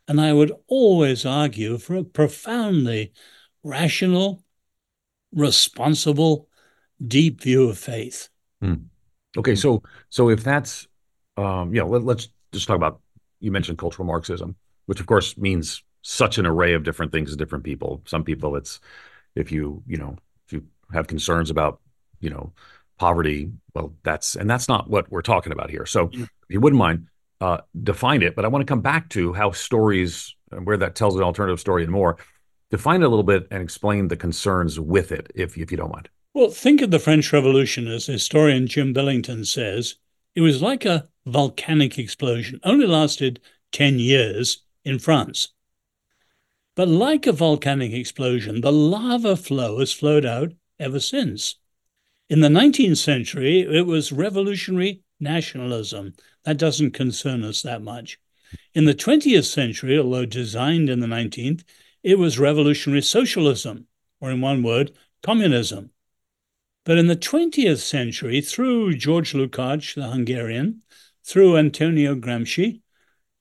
And 0.09 0.21
I 0.21 0.33
would 0.33 0.51
always 0.67 1.25
argue 1.25 1.79
for 1.79 1.95
a 1.95 2.03
profoundly 2.03 3.13
rational, 3.63 4.43
responsible, 5.33 6.49
deep 7.07 7.41
view 7.41 7.69
of 7.69 7.79
faith. 7.79 8.31
Hmm. 8.61 8.75
Okay, 9.37 9.55
so 9.55 9.85
so 10.09 10.29
if 10.29 10.43
that's 10.43 10.89
um, 11.37 11.73
you 11.73 11.81
know, 11.81 11.87
let, 11.87 12.19
us 12.19 12.29
just 12.53 12.67
talk 12.67 12.75
about 12.75 13.01
you 13.41 13.51
mentioned 13.51 13.79
cultural 13.79 14.07
Marxism, 14.07 14.57
which 14.87 15.01
of 15.01 15.07
course 15.07 15.37
means 15.37 15.83
such 16.03 16.39
an 16.39 16.47
array 16.47 16.75
of 16.75 16.85
different 16.85 17.13
things 17.13 17.31
to 17.31 17.37
different 17.37 17.65
people. 17.65 18.03
Some 18.07 18.25
people, 18.25 18.57
it's 18.57 18.81
if 19.35 19.53
you 19.53 19.83
you 19.87 19.97
know 19.97 20.17
if 20.47 20.53
you 20.53 20.65
have 20.93 21.07
concerns 21.07 21.51
about 21.51 21.81
you 22.21 22.31
know 22.31 22.53
poverty, 22.99 23.51
well, 23.75 23.95
that's 24.03 24.37
and 24.37 24.49
that's 24.51 24.69
not 24.69 24.91
what 24.91 25.11
we're 25.11 25.23
talking 25.23 25.53
about 25.53 25.71
here. 25.71 25.87
So, 25.87 26.11
if 26.13 26.29
you 26.49 26.61
wouldn't 26.61 26.79
mind, 26.79 27.07
uh, 27.41 27.59
define 27.83 28.23
it. 28.23 28.35
But 28.35 28.45
I 28.45 28.49
want 28.49 28.67
to 28.67 28.71
come 28.71 28.81
back 28.81 29.09
to 29.11 29.33
how 29.33 29.53
stories 29.53 30.35
and 30.51 30.67
where 30.67 30.77
that 30.77 30.95
tells 30.95 31.17
an 31.17 31.23
alternative 31.23 31.61
story 31.61 31.83
and 31.85 31.93
more. 31.93 32.19
Define 32.71 33.03
it 33.03 33.07
a 33.07 33.09
little 33.09 33.25
bit 33.25 33.49
and 33.51 33.63
explain 33.63 34.09
the 34.09 34.17
concerns 34.17 34.79
with 34.79 35.11
it, 35.13 35.31
if 35.35 35.57
if 35.57 35.71
you 35.71 35.77
don't 35.77 35.93
mind. 35.93 36.09
Well, 36.35 36.51
think 36.51 36.83
of 36.83 36.91
the 36.91 36.99
French 36.99 37.33
Revolution, 37.33 37.89
as 37.89 38.07
historian 38.07 38.67
Jim 38.67 38.93
Billington 38.93 39.45
says. 39.47 39.97
It 40.35 40.43
was 40.43 40.63
like 40.63 40.85
a 40.85 41.09
volcanic 41.29 41.99
explosion, 41.99 42.61
only 42.65 42.87
lasted 42.87 43.41
10 43.73 43.99
years 43.99 44.63
in 44.85 44.99
France. 44.99 45.49
But 46.75 46.89
like 46.89 47.27
a 47.27 47.33
volcanic 47.33 47.93
explosion, 47.93 48.61
the 48.61 48.73
lava 48.73 49.37
flow 49.37 49.79
has 49.81 49.93
flowed 49.93 50.25
out 50.25 50.53
ever 50.79 51.01
since. 51.01 51.57
In 52.29 52.41
the 52.41 52.49
19th 52.49 52.99
century, 52.99 53.61
it 53.61 53.87
was 53.87 54.13
revolutionary 54.13 55.03
nationalism. 55.19 56.15
That 56.45 56.59
doesn't 56.59 56.93
concern 56.93 57.43
us 57.43 57.63
that 57.63 57.83
much. 57.83 58.19
In 58.75 58.85
the 58.85 58.95
20th 58.95 59.47
century, 59.47 59.99
although 59.99 60.25
designed 60.25 60.89
in 60.89 61.01
the 61.01 61.07
19th, 61.07 61.65
it 62.03 62.19
was 62.19 62.39
revolutionary 62.39 63.03
socialism, 63.03 63.87
or 64.21 64.31
in 64.31 64.41
one 64.41 64.63
word, 64.63 64.93
communism. 65.23 65.91
But 66.85 66.97
in 66.97 67.07
the 67.07 67.17
20th 67.17 67.81
century, 67.81 68.41
through 68.41 68.95
George 68.95 69.33
Lukács, 69.33 69.95
the 69.95 70.09
Hungarian, 70.09 70.83
through 71.29 71.59
Antonio 71.59 72.15
Gramsci 72.15 72.81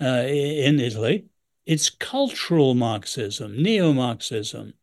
uh, 0.01 0.25
in 0.27 0.77
Italy, 0.77 1.27
it's 1.65 1.89
cultural 1.89 2.75
Marxism, 2.75 3.63
neo 3.63 3.94
Marxism, 3.94 4.74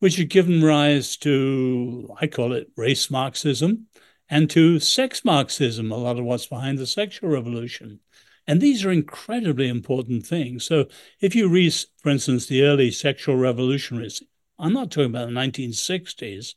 which 0.00 0.16
has 0.16 0.26
given 0.26 0.62
rise 0.62 1.16
to, 1.16 2.14
I 2.20 2.26
call 2.26 2.52
it 2.52 2.70
race 2.76 3.10
Marxism, 3.10 3.86
and 4.28 4.50
to 4.50 4.78
sex 4.80 5.24
Marxism, 5.24 5.90
a 5.90 5.96
lot 5.96 6.18
of 6.18 6.26
what's 6.26 6.46
behind 6.46 6.78
the 6.78 6.86
sexual 6.86 7.30
revolution. 7.30 8.00
And 8.46 8.60
these 8.60 8.84
are 8.84 8.92
incredibly 8.92 9.68
important 9.68 10.26
things. 10.26 10.64
So 10.64 10.88
if 11.20 11.34
you 11.34 11.48
read, 11.48 11.74
for 12.02 12.10
instance, 12.10 12.46
the 12.46 12.64
early 12.64 12.90
sexual 12.90 13.36
revolutionaries, 13.36 14.22
I'm 14.58 14.74
not 14.74 14.90
talking 14.90 15.10
about 15.10 15.28
the 15.28 15.34
1960s, 15.34 16.54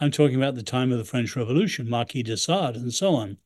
I'm 0.00 0.10
talking 0.10 0.36
about 0.36 0.56
the 0.56 0.64
time 0.64 0.90
of 0.90 0.98
the 0.98 1.04
French 1.04 1.36
Revolution, 1.36 1.88
Marquis 1.88 2.24
de 2.24 2.36
Sade, 2.36 2.74
and 2.74 2.92
so 2.92 3.14
on. 3.14 3.36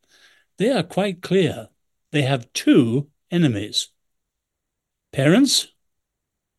They 0.57 0.71
are 0.71 0.83
quite 0.83 1.21
clear. 1.21 1.69
They 2.15 2.23
have 2.23 2.53
two 2.53 3.09
enemies 3.29 3.89
parents 5.13 5.67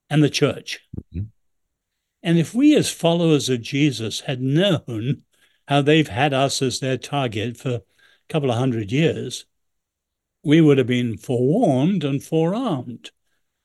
and 0.09 0.21
the 0.21 0.29
church. 0.29 0.81
Mm-hmm. 1.13 1.27
And 2.21 2.38
if 2.38 2.53
we, 2.53 2.75
as 2.75 2.91
followers 2.91 3.47
of 3.47 3.62
Jesus, 3.62 4.19
had 4.19 4.41
known 4.41 5.21
how 5.69 5.81
they've 5.81 6.09
had 6.09 6.33
us 6.33 6.62
as 6.62 6.81
their 6.81 6.97
target 6.97 7.55
for 7.55 7.69
a 7.69 7.81
couple 8.27 8.51
of 8.51 8.57
hundred 8.57 8.91
years, 8.91 9.45
we 10.43 10.59
would 10.59 10.77
have 10.77 10.88
been 10.88 11.17
forewarned 11.17 12.03
and 12.03 12.21
forearmed. 12.21 13.12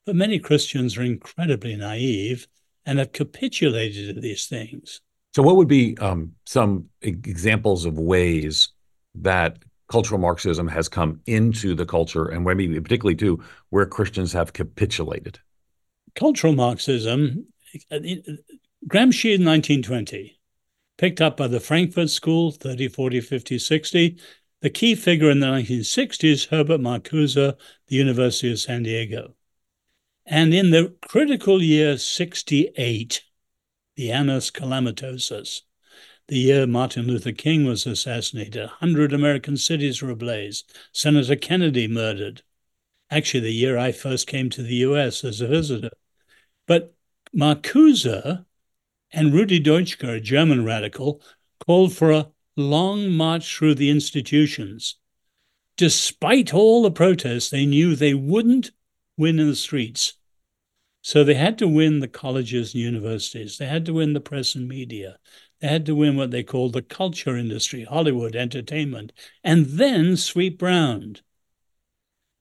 But 0.06 0.14
many 0.14 0.38
Christians 0.38 0.97
are 0.97 1.02
incredibly 1.02 1.75
naive 1.75 2.47
and 2.87 3.00
have 3.00 3.11
capitulated 3.11 4.14
to 4.14 4.20
these 4.20 4.47
things. 4.47 5.00
So, 5.35 5.42
what 5.42 5.56
would 5.56 5.66
be 5.66 5.99
um, 5.99 6.35
some 6.47 6.88
examples 7.02 7.85
of 7.85 7.99
ways 7.99 8.68
that 9.16 9.59
cultural 9.90 10.20
Marxism 10.20 10.68
has 10.68 10.88
come 10.88 11.20
into 11.26 11.75
the 11.75 11.85
culture, 11.85 12.26
and 12.26 12.44
maybe 12.44 12.80
particularly 12.80 13.16
too 13.16 13.42
where 13.70 13.85
Christians 13.85 14.32
have 14.32 14.52
capitulated? 14.52 15.40
Cultural 16.14 16.54
Marxism, 16.54 17.47
uh, 17.90 17.99
Gramsci 18.88 19.35
in 19.35 19.44
1920, 19.44 20.38
picked 20.97 21.20
up 21.20 21.37
by 21.37 21.49
the 21.49 21.61
Frankfurt 21.61 22.09
School, 22.09 22.52
30, 22.52 22.88
40, 22.88 23.20
50, 23.20 23.59
60. 23.59 24.18
The 24.62 24.70
key 24.70 24.94
figure 24.94 25.30
in 25.30 25.40
the 25.40 25.47
1960s, 25.47 26.49
Herbert 26.49 26.80
Marcuse, 26.80 27.35
the 27.35 27.97
University 27.97 28.52
of 28.52 28.61
San 28.61 28.85
Diego. 28.85 29.35
And 30.26 30.54
in 30.54 30.70
the 30.70 30.94
critical 31.09 31.62
year 31.62 31.99
68, 31.99 33.25
the 33.97 34.12
Annus 34.12 34.50
Calamitosus, 34.50 35.62
the 36.31 36.39
year 36.39 36.65
Martin 36.65 37.09
Luther 37.09 37.33
King 37.33 37.65
was 37.65 37.87
assassinated, 37.87 38.61
100 38.61 39.13
American 39.13 39.57
cities 39.57 40.01
were 40.01 40.11
ablaze, 40.11 40.63
Senator 40.93 41.35
Kennedy 41.35 41.89
murdered. 41.89 42.43
Actually, 43.11 43.41
the 43.41 43.51
year 43.51 43.77
I 43.77 43.91
first 43.91 44.29
came 44.29 44.49
to 44.51 44.63
the 44.63 44.77
US 44.77 45.25
as 45.25 45.41
a 45.41 45.49
visitor. 45.49 45.91
But 46.69 46.95
Marcuse 47.37 48.45
and 49.11 49.35
Rudi 49.35 49.59
Dutschke, 49.59 50.09
a 50.09 50.21
German 50.21 50.65
radical, 50.65 51.21
called 51.67 51.95
for 51.95 52.13
a 52.13 52.29
long 52.55 53.11
march 53.11 53.57
through 53.57 53.75
the 53.75 53.91
institutions. 53.91 54.99
Despite 55.77 56.55
all 56.55 56.85
the 56.85 56.93
protests, 56.93 57.51
they 57.51 57.67
knew 57.67 57.97
they 57.97 58.15
wouldn't 58.15 58.71
win 59.17 59.41
in 59.41 59.49
the 59.49 59.57
streets. 59.57 60.12
So 61.03 61.25
they 61.25 61.35
had 61.35 61.59
to 61.59 61.66
win 61.66 61.99
the 61.99 62.07
colleges 62.07 62.73
and 62.73 62.85
universities. 62.85 63.59
They 63.59 63.66
had 63.66 63.85
to 63.87 63.95
win 63.95 64.12
the 64.12 64.21
press 64.21 64.55
and 64.55 64.69
media. 64.69 65.19
They 65.61 65.68
had 65.68 65.87
to 65.87 65.94
win 65.94 66.16
what 66.16 66.31
they 66.31 66.42
called 66.42 66.73
the 66.73 66.83
culture 66.83 67.37
industry, 67.37 67.85
Hollywood, 67.85 68.35
entertainment, 68.35 69.12
and 69.44 69.66
then 69.66 70.16
sweep 70.16 70.62
round. 70.62 71.20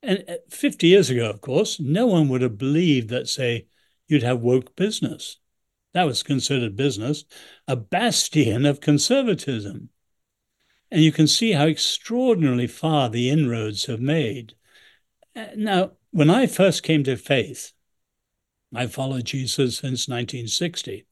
And 0.02 0.24
uh, 0.28 0.36
50 0.48 0.86
years 0.86 1.10
ago, 1.10 1.28
of 1.28 1.40
course, 1.40 1.78
no 1.78 2.06
one 2.06 2.28
would 2.28 2.40
have 2.40 2.56
believed 2.56 3.10
that, 3.10 3.28
say, 3.28 3.66
you'd 4.08 4.22
have 4.22 4.40
woke 4.40 4.74
business. 4.74 5.36
That 5.92 6.04
was 6.04 6.22
considered 6.22 6.76
business, 6.76 7.24
a 7.68 7.76
bastion 7.76 8.64
of 8.64 8.80
conservatism. 8.80 9.90
And 10.90 11.02
you 11.02 11.12
can 11.12 11.26
see 11.26 11.52
how 11.52 11.66
extraordinarily 11.66 12.66
far 12.66 13.10
the 13.10 13.28
inroads 13.28 13.86
have 13.86 14.00
made. 14.00 14.54
Uh, 15.36 15.46
now, 15.56 15.92
when 16.10 16.30
I 16.30 16.46
first 16.46 16.82
came 16.82 17.04
to 17.04 17.16
faith, 17.16 17.72
I 18.74 18.86
followed 18.86 19.24
Jesus 19.24 19.76
since 19.76 20.08
1960. 20.08 21.06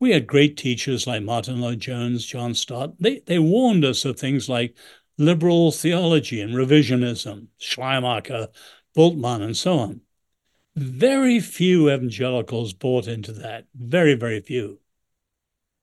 We 0.00 0.10
had 0.10 0.26
great 0.26 0.56
teachers 0.56 1.06
like 1.06 1.22
Martyn 1.22 1.60
Lloyd-Jones, 1.60 2.26
John 2.26 2.54
Stott. 2.54 2.94
They, 3.00 3.20
they 3.20 3.38
warned 3.38 3.84
us 3.84 4.04
of 4.04 4.18
things 4.18 4.48
like 4.48 4.76
liberal 5.18 5.70
theology 5.70 6.40
and 6.40 6.54
revisionism, 6.54 7.46
Schleiermacher, 7.58 8.48
Bultmann, 8.96 9.42
and 9.42 9.56
so 9.56 9.78
on. 9.78 10.00
Very 10.76 11.38
few 11.38 11.90
evangelicals 11.90 12.72
bought 12.72 13.06
into 13.06 13.32
that. 13.32 13.66
Very, 13.74 14.14
very 14.14 14.40
few. 14.40 14.80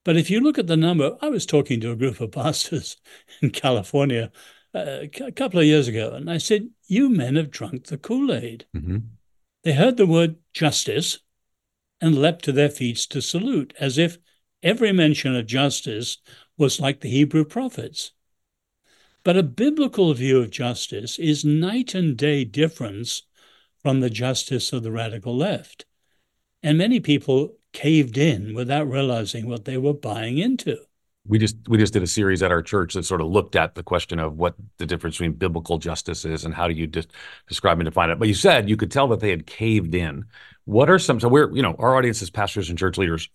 But 0.03 0.17
if 0.17 0.29
you 0.29 0.41
look 0.41 0.57
at 0.57 0.67
the 0.67 0.77
number, 0.77 1.17
I 1.21 1.29
was 1.29 1.45
talking 1.45 1.79
to 1.81 1.91
a 1.91 1.95
group 1.95 2.19
of 2.19 2.31
pastors 2.33 2.97
in 3.41 3.51
California 3.51 4.31
uh, 4.73 5.05
a 5.21 5.31
couple 5.31 5.59
of 5.59 5.65
years 5.65 5.87
ago, 5.87 6.13
and 6.13 6.29
I 6.29 6.37
said, 6.37 6.69
You 6.87 7.09
men 7.09 7.35
have 7.35 7.51
drunk 7.51 7.85
the 7.85 7.97
Kool 7.97 8.33
Aid. 8.33 8.65
Mm-hmm. 8.75 8.97
They 9.63 9.73
heard 9.73 9.97
the 9.97 10.07
word 10.07 10.37
justice 10.53 11.19
and 12.01 12.17
leapt 12.17 12.43
to 12.45 12.51
their 12.51 12.69
feet 12.69 12.97
to 12.97 13.21
salute, 13.21 13.73
as 13.79 13.97
if 13.97 14.17
every 14.63 14.91
mention 14.91 15.35
of 15.35 15.45
justice 15.45 16.17
was 16.57 16.79
like 16.79 17.01
the 17.01 17.09
Hebrew 17.09 17.45
prophets. 17.45 18.11
But 19.23 19.37
a 19.37 19.43
biblical 19.43 20.13
view 20.13 20.39
of 20.39 20.49
justice 20.49 21.19
is 21.19 21.45
night 21.45 21.93
and 21.93 22.17
day 22.17 22.43
difference 22.43 23.23
from 23.81 23.99
the 23.99 24.09
justice 24.09 24.73
of 24.73 24.83
the 24.83 24.91
radical 24.91 25.37
left. 25.37 25.85
And 26.63 26.77
many 26.77 26.99
people 26.99 27.57
caved 27.71 28.17
in 28.17 28.53
without 28.53 28.89
realizing 28.89 29.47
what 29.47 29.65
they 29.65 29.77
were 29.77 29.93
buying 29.93 30.37
into 30.37 30.77
we 31.27 31.37
just 31.37 31.55
we 31.67 31.77
just 31.77 31.93
did 31.93 32.01
a 32.01 32.07
series 32.07 32.41
at 32.41 32.51
our 32.51 32.63
church 32.63 32.93
that 32.93 33.03
sort 33.03 33.21
of 33.21 33.27
looked 33.27 33.55
at 33.55 33.75
the 33.75 33.83
question 33.83 34.19
of 34.19 34.37
what 34.37 34.55
the 34.77 34.85
difference 34.85 35.15
between 35.15 35.33
biblical 35.33 35.77
justice 35.77 36.25
is 36.25 36.45
and 36.45 36.53
how 36.53 36.67
do 36.67 36.73
you 36.73 36.87
de- 36.87 37.05
describe 37.47 37.79
and 37.79 37.85
define 37.85 38.09
it. 38.09 38.17
But 38.17 38.27
you 38.27 38.33
said 38.33 38.69
you 38.69 38.77
could 38.77 38.91
tell 38.91 39.07
that 39.09 39.19
they 39.19 39.29
had 39.29 39.45
caved 39.45 39.93
in. 39.93 40.25
What 40.65 40.89
are 40.89 40.99
some? 40.99 41.19
So 41.19 41.27
we're 41.27 41.51
you 41.55 41.61
know 41.61 41.75
our 41.79 41.95
audience 41.95 42.21
is 42.21 42.29
pastors 42.29 42.69
and 42.69 42.77
church 42.77 42.97
leaders. 42.97 43.29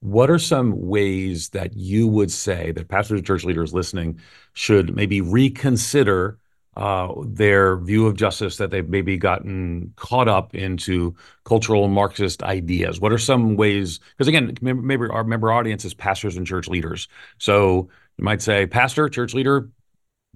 What 0.00 0.30
are 0.30 0.38
some 0.38 0.88
ways 0.88 1.50
that 1.50 1.76
you 1.76 2.08
would 2.08 2.30
say 2.30 2.72
that 2.72 2.88
pastors 2.88 3.18
and 3.18 3.26
church 3.26 3.44
leaders 3.44 3.72
listening 3.72 4.18
should 4.52 4.96
maybe 4.96 5.20
reconsider 5.20 6.38
uh, 6.76 7.12
their 7.24 7.76
view 7.76 8.06
of 8.06 8.16
justice 8.16 8.56
that 8.56 8.70
they've 8.70 8.88
maybe 8.88 9.16
gotten 9.16 9.92
caught 9.96 10.26
up 10.26 10.54
into 10.54 11.14
cultural 11.44 11.86
Marxist 11.86 12.42
ideas? 12.42 12.98
What 12.98 13.12
are 13.12 13.18
some 13.18 13.56
ways? 13.56 14.00
Because 14.16 14.26
again, 14.26 14.56
maybe 14.60 15.06
our 15.08 15.22
member 15.22 15.52
audience 15.52 15.84
is 15.84 15.94
pastors 15.94 16.36
and 16.36 16.46
church 16.46 16.66
leaders. 16.68 17.08
So 17.38 17.88
you 18.18 18.24
might 18.24 18.42
say, 18.42 18.66
Pastor, 18.66 19.08
church 19.08 19.34
leader, 19.34 19.68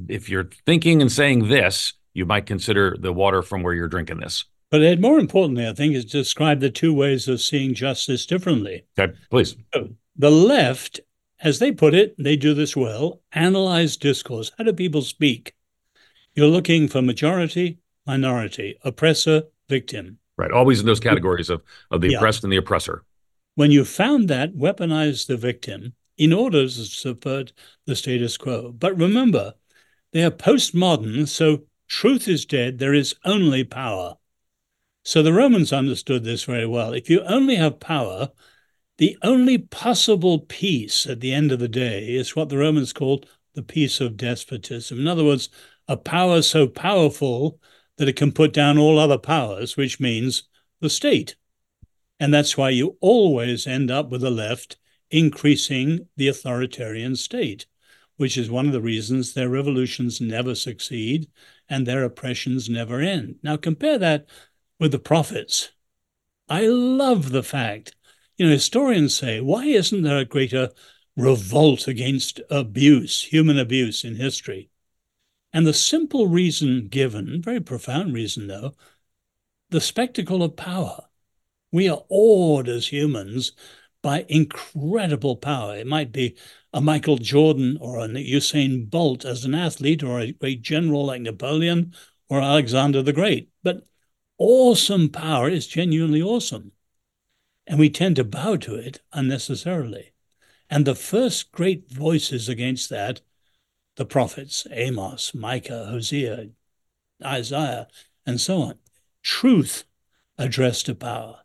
if 0.08 0.28
you're 0.28 0.48
thinking 0.66 1.00
and 1.00 1.10
saying 1.10 1.48
this, 1.48 1.94
you 2.14 2.26
might 2.26 2.46
consider 2.46 2.96
the 2.98 3.12
water 3.12 3.42
from 3.42 3.62
where 3.62 3.74
you're 3.74 3.88
drinking 3.88 4.20
this. 4.20 4.44
But 4.70 5.00
more 5.00 5.18
importantly, 5.18 5.66
I 5.66 5.72
think, 5.72 5.94
is 5.94 6.04
to 6.06 6.18
describe 6.18 6.60
the 6.60 6.70
two 6.70 6.92
ways 6.92 7.28
of 7.28 7.40
seeing 7.40 7.74
justice 7.74 8.26
differently. 8.26 8.84
Okay, 8.98 9.12
please. 9.30 9.56
The 10.16 10.30
left, 10.30 11.00
as 11.40 11.58
they 11.58 11.70
put 11.70 11.94
it, 11.94 12.14
they 12.18 12.36
do 12.36 12.52
this 12.52 12.74
well, 12.74 13.20
analyze 13.32 13.96
discourse. 13.96 14.50
How 14.58 14.64
do 14.64 14.72
people 14.72 15.02
speak? 15.02 15.54
You're 16.34 16.48
looking 16.48 16.88
for 16.88 17.00
majority, 17.00 17.78
minority, 18.06 18.76
oppressor, 18.82 19.44
victim. 19.68 20.18
Right. 20.36 20.50
Always 20.50 20.80
in 20.80 20.86
those 20.86 21.00
categories 21.00 21.48
of, 21.48 21.62
of 21.90 22.00
the 22.00 22.10
yeah. 22.10 22.18
oppressed 22.18 22.44
and 22.44 22.52
the 22.52 22.58
oppressor. 22.58 23.04
When 23.54 23.70
you 23.70 23.84
found 23.84 24.28
that, 24.28 24.54
weaponize 24.54 25.26
the 25.26 25.36
victim 25.36 25.94
in 26.18 26.32
order 26.32 26.64
to 26.64 26.68
subvert 26.68 27.52
the 27.86 27.96
status 27.96 28.36
quo. 28.36 28.72
But 28.72 28.98
remember, 28.98 29.54
they 30.12 30.24
are 30.24 30.30
postmodern, 30.30 31.28
so 31.28 31.62
truth 31.88 32.28
is 32.28 32.44
dead, 32.44 32.78
there 32.78 32.94
is 32.94 33.14
only 33.24 33.64
power. 33.64 34.16
So 35.06 35.22
the 35.22 35.32
Romans 35.32 35.72
understood 35.72 36.24
this 36.24 36.42
very 36.42 36.66
well. 36.66 36.92
If 36.92 37.08
you 37.08 37.20
only 37.20 37.54
have 37.54 37.78
power, 37.78 38.30
the 38.98 39.16
only 39.22 39.56
possible 39.56 40.40
peace 40.40 41.06
at 41.06 41.20
the 41.20 41.32
end 41.32 41.52
of 41.52 41.60
the 41.60 41.68
day 41.68 42.08
is 42.08 42.34
what 42.34 42.48
the 42.48 42.58
Romans 42.58 42.92
called 42.92 43.24
the 43.54 43.62
peace 43.62 44.00
of 44.00 44.16
despotism. 44.16 44.98
In 44.98 45.06
other 45.06 45.22
words, 45.22 45.48
a 45.86 45.96
power 45.96 46.42
so 46.42 46.66
powerful 46.66 47.60
that 47.98 48.08
it 48.08 48.16
can 48.16 48.32
put 48.32 48.52
down 48.52 48.78
all 48.78 48.98
other 48.98 49.16
powers, 49.16 49.76
which 49.76 50.00
means 50.00 50.48
the 50.80 50.90
state. 50.90 51.36
And 52.18 52.34
that's 52.34 52.56
why 52.56 52.70
you 52.70 52.96
always 53.00 53.64
end 53.64 53.92
up 53.92 54.10
with 54.10 54.22
the 54.22 54.30
left 54.30 54.76
increasing 55.12 56.08
the 56.16 56.26
authoritarian 56.26 57.14
state. 57.14 57.66
which 58.16 58.36
is 58.36 58.50
one 58.50 58.66
of 58.66 58.72
the 58.72 58.80
reasons 58.80 59.34
their 59.34 59.48
revolutions 59.48 60.20
never 60.20 60.54
succeed 60.54 61.28
and 61.68 61.86
their 61.86 62.02
oppressions 62.04 62.68
never 62.68 63.00
end. 63.00 63.36
Now, 63.42 63.56
compare 63.56 63.98
that 63.98 64.26
with 64.78 64.92
the 64.92 64.98
prophets. 64.98 65.70
I 66.48 66.66
love 66.66 67.30
the 67.30 67.42
fact, 67.42 67.94
you 68.36 68.46
know, 68.46 68.52
historians 68.52 69.16
say, 69.16 69.40
why 69.40 69.66
isn't 69.66 70.02
there 70.02 70.18
a 70.18 70.24
greater 70.24 70.70
revolt 71.16 71.88
against 71.88 72.40
abuse, 72.50 73.22
human 73.22 73.58
abuse 73.58 74.04
in 74.04 74.16
history? 74.16 74.70
And 75.52 75.66
the 75.66 75.72
simple 75.72 76.26
reason 76.26 76.88
given, 76.88 77.40
very 77.42 77.60
profound 77.60 78.14
reason 78.14 78.46
though, 78.46 78.74
the 79.70 79.80
spectacle 79.80 80.42
of 80.42 80.56
power. 80.56 81.06
We 81.72 81.88
are 81.88 82.04
awed 82.08 82.68
as 82.68 82.86
humans 82.86 83.52
by 84.02 84.24
incredible 84.28 85.36
power. 85.36 85.76
It 85.76 85.86
might 85.86 86.12
be 86.12 86.36
a 86.72 86.80
Michael 86.80 87.16
Jordan 87.16 87.78
or 87.80 87.98
a 87.98 88.08
Usain 88.08 88.88
Bolt 88.88 89.24
as 89.24 89.44
an 89.44 89.54
athlete 89.54 90.02
or 90.02 90.20
a 90.20 90.32
great 90.32 90.62
general 90.62 91.06
like 91.06 91.22
Napoleon 91.22 91.94
or 92.28 92.40
Alexander 92.40 93.02
the 93.02 93.12
Great. 93.12 93.50
But 93.64 93.86
awesome 94.38 95.08
power 95.08 95.48
is 95.48 95.66
genuinely 95.66 96.22
awesome. 96.22 96.72
And 97.66 97.78
we 97.78 97.90
tend 97.90 98.16
to 98.16 98.24
bow 98.24 98.56
to 98.56 98.74
it 98.74 99.00
unnecessarily. 99.12 100.12
And 100.70 100.84
the 100.84 100.94
first 100.94 101.52
great 101.52 101.90
voices 101.90 102.48
against 102.48 102.90
that, 102.90 103.20
the 103.96 104.04
prophets, 104.04 104.66
Amos, 104.70 105.34
Micah, 105.34 105.86
Hosea, 105.86 106.50
Isaiah, 107.24 107.88
and 108.26 108.40
so 108.40 108.62
on, 108.62 108.78
truth 109.22 109.84
addressed 110.38 110.86
to 110.86 110.94
power, 110.94 111.40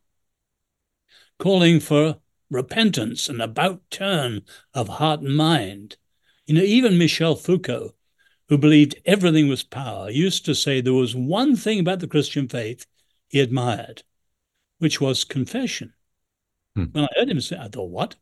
calling 1.40 1.80
for 1.80 2.18
repentance 2.50 3.30
and 3.30 3.42
about 3.42 3.82
turn 3.90 4.42
of 4.74 4.90
heart 4.90 5.22
and 5.22 5.36
mind. 5.36 5.98
You 6.46 6.56
know, 6.56 6.62
even 6.62 6.98
Michel 6.98 7.36
Foucault, 7.36 7.94
who 8.52 8.58
believed 8.58 9.00
everything 9.06 9.48
was 9.48 9.64
power, 9.64 10.10
used 10.10 10.44
to 10.44 10.54
say 10.54 10.82
there 10.82 10.92
was 10.92 11.16
one 11.16 11.56
thing 11.56 11.80
about 11.80 12.02
the 12.02 12.08
Christian 12.08 12.50
faith 12.50 12.86
he 13.30 13.40
admired, 13.40 14.04
which 14.78 15.00
was 15.00 15.24
confession. 15.24 15.94
Hmm. 16.76 16.84
When 16.92 17.06
I 17.06 17.08
heard 17.16 17.30
him 17.30 17.40
say, 17.40 17.58
I 17.58 17.70
thought, 17.70 17.90
what? 17.90 18.18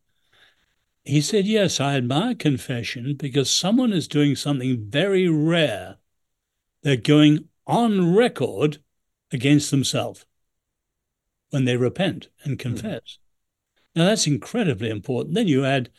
He 1.04 1.20
said, 1.22 1.48
Yes, 1.48 1.80
I 1.80 1.96
admire 1.96 2.36
confession 2.36 3.16
because 3.16 3.50
someone 3.50 3.92
is 3.92 4.08
doing 4.08 4.36
something 4.36 4.86
very 4.88 5.28
rare. 5.28 5.98
They're 6.84 6.96
going 6.96 7.46
on 7.66 8.14
record 8.16 8.78
against 9.32 9.72
themselves 9.72 10.28
when 11.50 11.66
they 11.66 11.76
repent 11.76 12.30
and 12.44 12.52
hmm. 12.52 12.58
confess. 12.58 13.18
Now, 13.96 14.06
that's 14.06 14.28
incredibly 14.28 14.92
important. 14.92 15.34
Then 15.34 15.48
you 15.48 15.66
add 15.66 15.90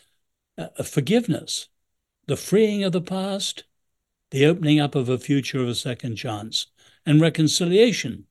uh, 0.56 0.84
forgiveness, 0.84 1.68
the 2.28 2.36
freeing 2.36 2.84
of 2.84 2.92
the 2.92 3.00
past, 3.00 3.64
the 4.30 4.46
opening 4.46 4.80
up 4.80 4.94
of 4.94 5.08
a 5.08 5.18
future 5.18 5.60
of 5.60 5.68
a 5.68 5.74
second 5.74 6.16
chance, 6.16 6.66
and 7.04 7.20
reconciliation. 7.20 8.26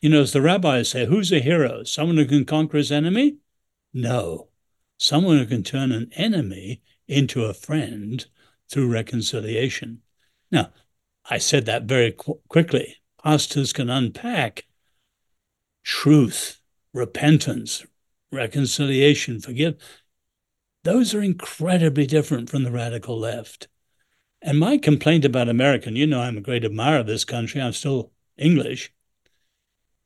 You 0.00 0.10
know, 0.10 0.20
as 0.22 0.32
the 0.32 0.42
rabbis 0.42 0.90
say, 0.90 1.06
who's 1.06 1.32
a 1.32 1.40
hero? 1.40 1.82
Someone 1.82 2.16
who 2.16 2.26
can 2.26 2.44
conquer 2.44 2.78
his 2.78 2.92
enemy? 2.92 3.38
No, 3.92 4.48
someone 4.96 5.38
who 5.38 5.46
can 5.46 5.62
turn 5.62 5.90
an 5.92 6.10
enemy 6.14 6.82
into 7.08 7.44
a 7.44 7.54
friend 7.54 8.24
through 8.70 8.92
reconciliation. 8.92 10.02
Now, 10.50 10.70
I 11.28 11.38
said 11.38 11.66
that 11.66 11.84
very 11.84 12.12
qu- 12.12 12.40
quickly. 12.48 12.96
Pastors 13.22 13.72
can 13.72 13.90
unpack 13.90 14.66
truth, 15.82 16.60
repentance, 16.92 17.84
reconciliation, 18.30 19.40
forgive. 19.40 19.76
Those 20.84 21.14
are 21.14 21.22
incredibly 21.22 22.06
different 22.06 22.48
from 22.48 22.62
the 22.62 22.70
radical 22.70 23.18
left. 23.18 23.68
And 24.40 24.58
my 24.58 24.78
complaint 24.78 25.24
about 25.24 25.48
American, 25.48 25.96
you 25.96 26.06
know, 26.06 26.20
I'm 26.20 26.38
a 26.38 26.42
great 26.42 26.64
admirer 26.64 27.00
of 27.00 27.06
this 27.06 27.24
country, 27.24 27.60
I'm 27.60 27.72
still 27.72 28.12
English. 28.36 28.92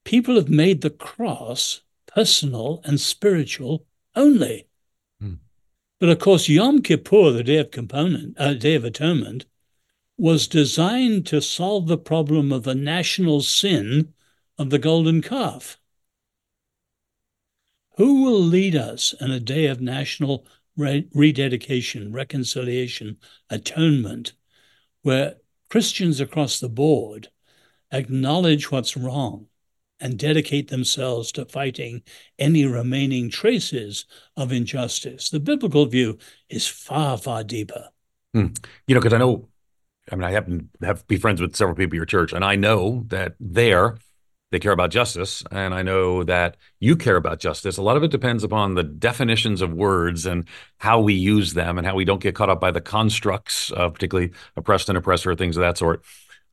People 0.05 0.37
have 0.37 0.49
made 0.49 0.81
the 0.81 0.90
cross 0.90 1.83
personal 2.07 2.81
and 2.85 3.01
spiritual 3.01 3.87
only. 4.14 4.66
Hmm. 5.21 5.35
But 6.01 6.09
of 6.09 6.18
course, 6.18 6.49
Yom 6.49 6.83
Kippur, 6.83 7.31
the 7.31 7.45
Day 7.45 7.59
of 7.59 7.71
Component, 7.71 8.35
uh, 8.38 8.55
Day 8.55 8.75
of 8.75 8.85
Atonement, 8.85 9.47
was 10.18 10.47
designed 10.47 11.27
to 11.27 11.40
solve 11.40 11.87
the 11.87 11.99
problem 11.99 12.53
of 12.53 12.64
the 12.64 12.75
national 12.75 13.42
sin 13.42 14.12
of 14.59 14.71
the 14.71 14.79
golden 14.79 15.23
calf. 15.23 15.79
Who 17.97 18.25
will 18.25 18.40
lead 18.40 18.75
us 18.75 19.14
in 19.21 19.31
a 19.31 19.40
day 19.40 19.66
of 19.66 19.81
national 19.81 20.47
re- 20.77 21.09
rededication, 21.15 22.13
reconciliation, 22.13 23.19
atonement, 23.51 24.33
where 25.03 25.37
Christians 25.69 26.21
across 26.21 26.61
the 26.61 26.69
board 26.69 27.29
acknowledge 27.91 28.71
what's 28.71 28.97
wrong 28.97 29.47
and 30.01 30.19
dedicate 30.19 30.69
themselves 30.69 31.31
to 31.33 31.45
fighting 31.45 32.03
any 32.39 32.67
remaining 32.67 33.31
traces 33.31 34.05
of 34.37 34.51
injustice. 34.51 35.31
The 35.31 35.39
biblical 35.39 35.87
view 35.87 36.19
is 36.49 36.67
far, 36.67 37.17
far 37.17 37.45
deeper. 37.45 37.89
Hmm. 38.35 38.49
You 38.87 38.95
know, 38.95 39.01
because 39.01 39.13
I 39.13 39.19
know, 39.19 39.49
I 40.11 40.17
mean, 40.17 40.25
I 40.25 40.33
happen 40.33 40.71
to 40.81 40.87
have 40.87 41.07
be 41.07 41.19
friends 41.19 41.41
with 41.41 41.55
several 41.55 41.77
people 41.77 41.95
at 41.95 41.99
your 41.99 42.07
church, 42.07 42.33
and 42.33 42.45
I 42.45 42.57
know 42.57 43.05
that 43.09 43.35
there 43.39 43.99
they 44.53 44.61
care 44.61 44.71
about 44.71 44.91
justice, 44.91 45.43
and 45.51 45.75
I 45.75 45.83
know 45.83 46.23
that 46.23 46.57
you 46.79 46.95
care 46.95 47.17
about 47.17 47.41
justice. 47.41 47.79
A 47.79 47.83
lot 47.83 47.97
of 47.97 48.05
it 48.05 48.12
depends 48.12 48.45
upon 48.45 48.75
the 48.75 48.85
definitions 48.85 49.62
of 49.62 49.73
words 49.73 50.27
and 50.27 50.47
how 50.79 51.01
we 51.01 51.15
use 51.15 51.55
them, 51.55 51.79
and 51.79 51.87
how 51.87 51.97
we 51.97 52.05
don't 52.05 52.23
get 52.23 52.37
caught 52.37 52.51
up 52.51 52.61
by 52.61 52.71
the 52.71 52.81
constructs, 52.81 53.73
particularly 53.75 54.31
oppressed 54.57 54.88
and 54.88 54.99
oppressor, 54.99 55.35
things 55.35 55.57
of 55.57 55.62
that 55.62 55.79
sort. 55.79 56.05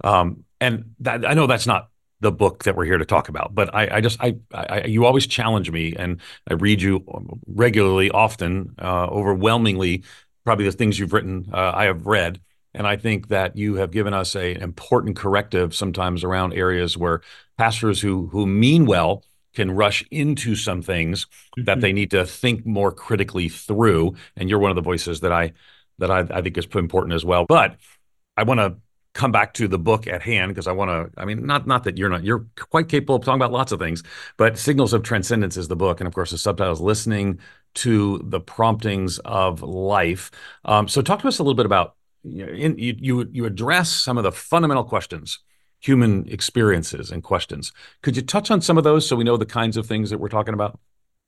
Um, 0.03 0.45
and 0.59 0.95
that, 1.01 1.25
I 1.25 1.33
know 1.33 1.45
that's 1.45 1.67
not 1.67 1.89
the 2.21 2.31
book 2.31 2.63
that 2.63 2.75
we're 2.75 2.85
here 2.85 2.97
to 2.97 3.05
talk 3.05 3.29
about. 3.29 3.53
But 3.53 3.73
I, 3.75 3.97
I 3.97 4.01
just, 4.01 4.19
I, 4.21 4.37
I, 4.53 4.85
you 4.85 5.05
always 5.05 5.27
challenge 5.27 5.69
me, 5.69 5.93
and 5.95 6.19
I 6.49 6.53
read 6.53 6.81
you 6.81 7.03
regularly, 7.47 8.11
often, 8.11 8.75
uh, 8.81 9.07
overwhelmingly, 9.07 10.03
probably 10.45 10.65
the 10.65 10.71
things 10.71 10.97
you've 10.97 11.13
written, 11.13 11.49
uh, 11.53 11.73
I 11.75 11.85
have 11.85 12.07
read. 12.07 12.39
And 12.73 12.85
I 12.85 12.97
think 12.97 13.29
that 13.29 13.57
you 13.57 13.75
have 13.75 13.89
given 13.91 14.13
us 14.13 14.35
a, 14.35 14.53
an 14.53 14.61
important 14.61 15.17
corrective 15.17 15.73
sometimes 15.73 16.23
around 16.23 16.53
areas 16.53 16.95
where 16.95 17.21
pastors 17.59 17.99
who 17.99 18.27
who 18.27 18.47
mean 18.47 18.85
well 18.85 19.23
can 19.53 19.69
rush 19.71 20.03
into 20.11 20.55
some 20.55 20.81
things 20.81 21.25
mm-hmm. 21.25 21.65
that 21.65 21.81
they 21.81 21.91
need 21.91 22.11
to 22.11 22.25
think 22.25 22.65
more 22.65 22.91
critically 22.91 23.49
through. 23.49 24.15
And 24.35 24.49
you're 24.49 24.59
one 24.59 24.71
of 24.71 24.75
the 24.75 24.81
voices 24.81 25.19
that 25.19 25.33
I 25.33 25.53
that 25.97 26.09
I, 26.09 26.19
I 26.19 26.41
think 26.41 26.57
is 26.57 26.65
important 26.73 27.13
as 27.13 27.25
well. 27.25 27.45
But 27.45 27.75
I 28.37 28.43
want 28.43 28.61
to 28.61 28.77
come 29.13 29.33
back 29.33 29.53
to 29.55 29.67
the 29.67 29.77
book 29.77 30.07
at 30.07 30.21
hand 30.21 30.51
because 30.51 30.67
I 30.67 30.71
want 30.71 30.89
to. 30.89 31.21
I 31.21 31.25
mean, 31.25 31.45
not 31.45 31.67
not 31.67 31.83
that 31.83 31.97
you're 31.97 32.09
not. 32.09 32.23
You're 32.23 32.45
quite 32.57 32.87
capable 32.87 33.15
of 33.15 33.25
talking 33.25 33.41
about 33.41 33.51
lots 33.51 33.73
of 33.73 33.79
things, 33.79 34.03
but 34.37 34.57
Signals 34.57 34.93
of 34.93 35.03
Transcendence 35.03 35.57
is 35.57 35.67
the 35.67 35.75
book, 35.75 35.99
and 35.99 36.07
of 36.07 36.13
course 36.13 36.31
the 36.31 36.37
subtitle 36.37 36.73
is 36.73 36.79
Listening 36.79 37.39
to 37.75 38.21
the 38.23 38.39
Promptings 38.39 39.19
of 39.19 39.61
Life. 39.61 40.31
Um, 40.63 40.87
so, 40.87 41.01
talk 41.01 41.21
to 41.21 41.27
us 41.27 41.39
a 41.39 41.43
little 41.43 41.55
bit 41.55 41.65
about 41.65 41.95
you, 42.23 42.45
know, 42.45 42.53
in, 42.53 42.77
you 42.77 42.95
you 42.97 43.29
you 43.31 43.45
address 43.45 43.89
some 43.89 44.17
of 44.17 44.23
the 44.23 44.31
fundamental 44.31 44.85
questions 44.85 45.39
human 45.79 46.27
experiences 46.27 47.11
and 47.11 47.23
questions. 47.23 47.71
Could 48.01 48.15
you 48.15 48.21
touch 48.21 48.51
on 48.51 48.61
some 48.61 48.77
of 48.77 48.83
those 48.83 49.07
so 49.07 49.15
we 49.15 49.23
know 49.23 49.37
the 49.37 49.45
kinds 49.45 49.77
of 49.77 49.85
things 49.85 50.09
that 50.09 50.19
we're 50.19 50.29
talking 50.29 50.53
about? 50.53 50.79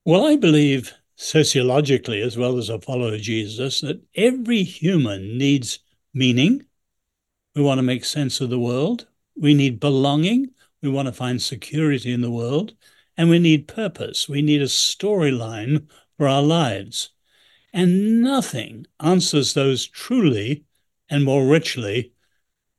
Well, 0.06 0.26
I 0.26 0.36
believe 0.36 0.94
sociologically, 1.16 2.22
as 2.22 2.38
well 2.38 2.58
as 2.58 2.70
a 2.70 2.82
follower 2.82 3.14
of 3.14 3.22
Jesus, 3.22 3.82
that 3.82 4.02
every 4.16 4.64
human 4.64 5.38
needs 5.38 5.80
meaning, 6.14 6.66
we 7.56 7.62
want 7.62 7.78
to 7.78 7.84
make 7.84 8.06
sense 8.06 8.42
of 8.42 8.50
the 8.50 8.60
world. 8.60 9.08
We 9.36 9.54
need 9.54 9.80
belonging. 9.80 10.52
We 10.82 10.90
want 10.90 11.08
to 11.08 11.14
find 11.14 11.42
security 11.42 12.12
in 12.12 12.22
the 12.22 12.32
world. 12.32 12.74
And 13.18 13.30
we 13.30 13.40
need 13.40 13.68
purpose. 13.68 14.28
We 14.28 14.42
need 14.42 14.62
a 14.62 14.66
storyline 14.66 15.88
for 16.18 16.28
our 16.28 16.42
lives. 16.42 17.10
And 17.74 18.22
nothing 18.22 18.88
answers 19.00 19.54
those 19.54 19.88
truly 19.88 20.66
and 21.10 21.24
more 21.24 21.46
richly 21.46 22.14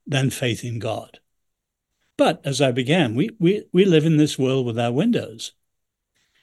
than 0.07 0.31
faith 0.31 0.65
in 0.65 0.79
God. 0.79 1.21
But 2.17 2.41
as 2.45 2.61
I 2.61 2.73
began, 2.73 3.15
we, 3.15 3.31
we, 3.39 3.65
we 3.73 3.85
live 3.85 4.05
in 4.05 4.17
this 4.17 4.39
world 4.39 4.67
without 4.67 4.95
windows. 4.95 5.53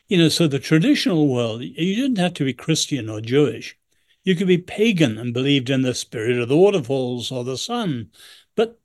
You 0.08 0.18
know, 0.18 0.30
so 0.30 0.48
the 0.48 0.60
traditional 0.60 1.28
world, 1.28 1.62
you 1.62 1.96
didn't 1.96 2.18
have 2.18 2.34
to 2.36 2.46
be 2.46 2.54
Christian 2.54 3.10
or 3.10 3.22
Jewish. 3.22 3.78
You 4.24 4.36
could 4.36 4.48
be 4.48 4.58
pagan 4.58 5.18
and 5.18 5.34
believed 5.34 5.70
in 5.70 5.84
the 5.84 5.94
spirit 5.94 6.38
of 6.38 6.50
the 6.50 6.58
waterfalls 6.58 7.32
or 7.32 7.44
the 7.44 7.58
sun, 7.58 8.10
but 8.56 8.80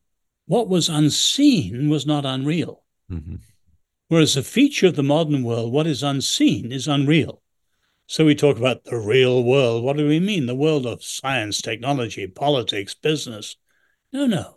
what 0.46 0.68
was 0.68 0.88
unseen 0.88 1.88
was 1.88 2.06
not 2.06 2.26
unreal. 2.26 2.82
Mm-hmm. 3.10 3.36
Whereas 4.08 4.36
a 4.36 4.42
feature 4.42 4.88
of 4.88 4.96
the 4.96 5.02
modern 5.02 5.42
world, 5.42 5.72
what 5.72 5.86
is 5.86 6.02
unseen 6.02 6.70
is 6.70 6.86
unreal. 6.86 7.42
So 8.06 8.26
we 8.26 8.34
talk 8.34 8.58
about 8.58 8.84
the 8.84 8.98
real 8.98 9.42
world. 9.42 9.82
What 9.82 9.96
do 9.96 10.06
we 10.06 10.20
mean? 10.20 10.44
The 10.46 10.54
world 10.54 10.84
of 10.84 11.02
science, 11.02 11.62
technology, 11.62 12.26
politics, 12.26 12.94
business. 12.94 13.56
No, 14.12 14.26
no. 14.26 14.53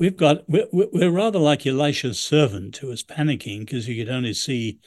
We've 0.00 0.16
got, 0.16 0.48
we're, 0.48 0.66
we're 0.72 1.10
rather 1.10 1.38
like 1.38 1.66
Elisha's 1.66 2.18
servant 2.18 2.78
who 2.78 2.86
was 2.86 3.02
panicking 3.04 3.60
because 3.60 3.84
he 3.84 3.98
could 3.98 4.08
only 4.08 4.32
see 4.32 4.80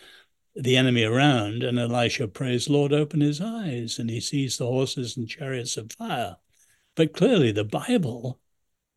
the 0.56 0.76
enemy 0.76 1.04
around, 1.04 1.62
and 1.62 1.78
Elisha 1.78 2.28
prays, 2.28 2.68
Lord, 2.68 2.92
open 2.92 3.22
his 3.22 3.40
eyes, 3.40 4.00
and 4.00 4.10
he 4.10 4.20
sees 4.20 4.58
the 4.58 4.66
horses 4.66 5.16
and 5.16 5.30
chariots 5.30 5.78
of 5.78 5.92
fire. 5.92 6.38
But 6.96 7.14
clearly, 7.14 7.52
the 7.52 7.64
Bible 7.64 8.40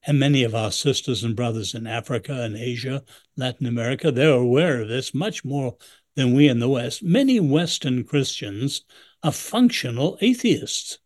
and 0.07 0.18
many 0.18 0.42
of 0.42 0.55
our 0.55 0.72
sisters 0.72 1.22
and 1.22 1.37
brothers 1.37 1.74
in 1.74 1.87
Africa 1.87 2.44
and 2.44 2.57
Asia, 2.57 3.05
Latin 3.37 3.66
America, 3.66 4.11
they're 4.11 4.31
aware 4.31 4.81
of 4.81 4.88
this 4.88 5.12
much 5.12 5.44
more 5.44 5.76
than 6.14 6.35
we 6.35 6.48
in 6.48 6.61
the 6.61 6.68
West. 6.70 7.02
Many 7.02 7.40
Western 7.40 8.05
Christians 8.05 8.87
are 9.22 9.33
functional 9.33 10.16
atheists. 10.22 10.98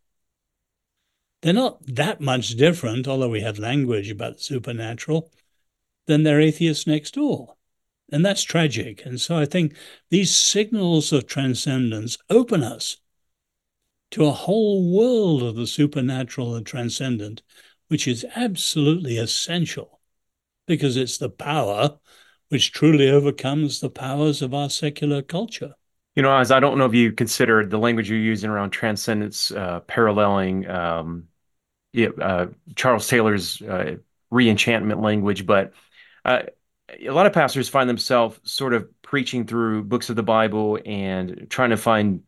They're 1.41 1.53
not 1.53 1.85
that 1.87 2.21
much 2.21 2.49
different, 2.51 3.07
although 3.07 3.29
we 3.29 3.41
have 3.41 3.57
language 3.57 4.09
about 4.09 4.37
the 4.37 4.43
supernatural, 4.43 5.31
than 6.05 6.23
their 6.23 6.39
atheists 6.39 6.85
next 6.85 7.15
door. 7.15 7.55
And 8.11 8.25
that's 8.25 8.43
tragic. 8.43 9.05
And 9.05 9.19
so 9.19 9.37
I 9.37 9.45
think 9.45 9.75
these 10.09 10.35
signals 10.35 11.11
of 11.13 11.27
transcendence 11.27 12.17
open 12.29 12.61
us 12.61 12.97
to 14.11 14.25
a 14.25 14.31
whole 14.31 14.93
world 14.93 15.41
of 15.41 15.55
the 15.55 15.65
supernatural 15.65 16.55
and 16.55 16.65
transcendent, 16.65 17.41
which 17.87 18.07
is 18.07 18.25
absolutely 18.35 19.17
essential 19.17 20.01
because 20.67 20.97
it's 20.97 21.17
the 21.17 21.29
power 21.29 21.97
which 22.49 22.73
truly 22.73 23.09
overcomes 23.09 23.79
the 23.79 23.89
powers 23.89 24.41
of 24.41 24.53
our 24.53 24.69
secular 24.69 25.21
culture. 25.21 25.73
You 26.15 26.23
know, 26.23 26.35
as 26.37 26.51
I 26.51 26.59
don't 26.59 26.77
know 26.77 26.85
if 26.85 26.93
you 26.93 27.13
consider 27.13 27.65
the 27.65 27.79
language 27.79 28.09
you're 28.09 28.19
using 28.19 28.49
around 28.49 28.71
transcendence 28.71 29.51
uh, 29.51 29.79
paralleling 29.81 30.69
um, 30.69 31.27
uh, 31.95 32.47
Charles 32.75 33.07
Taylor's 33.07 33.61
uh, 33.61 33.97
reenchantment 34.31 35.01
language, 35.01 35.45
but 35.45 35.73
uh, 36.25 36.43
a 36.99 37.09
lot 37.09 37.25
of 37.25 37.33
pastors 37.33 37.69
find 37.69 37.89
themselves 37.89 38.39
sort 38.43 38.73
of 38.73 38.89
preaching 39.01 39.45
through 39.45 39.83
books 39.83 40.09
of 40.09 40.15
the 40.15 40.23
Bible 40.23 40.79
and 40.85 41.47
trying 41.49 41.69
to 41.71 41.77
find, 41.77 42.23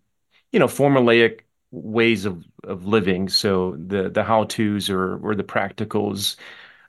you 0.51 0.59
know, 0.59 0.67
formulaic 0.67 1.41
ways 1.71 2.25
of 2.25 2.45
of 2.63 2.85
living. 2.85 3.29
So 3.29 3.75
the 3.77 4.09
the 4.09 4.23
how 4.23 4.45
tos 4.45 4.89
or 4.89 5.17
or 5.17 5.35
the 5.35 5.43
practicals. 5.43 6.35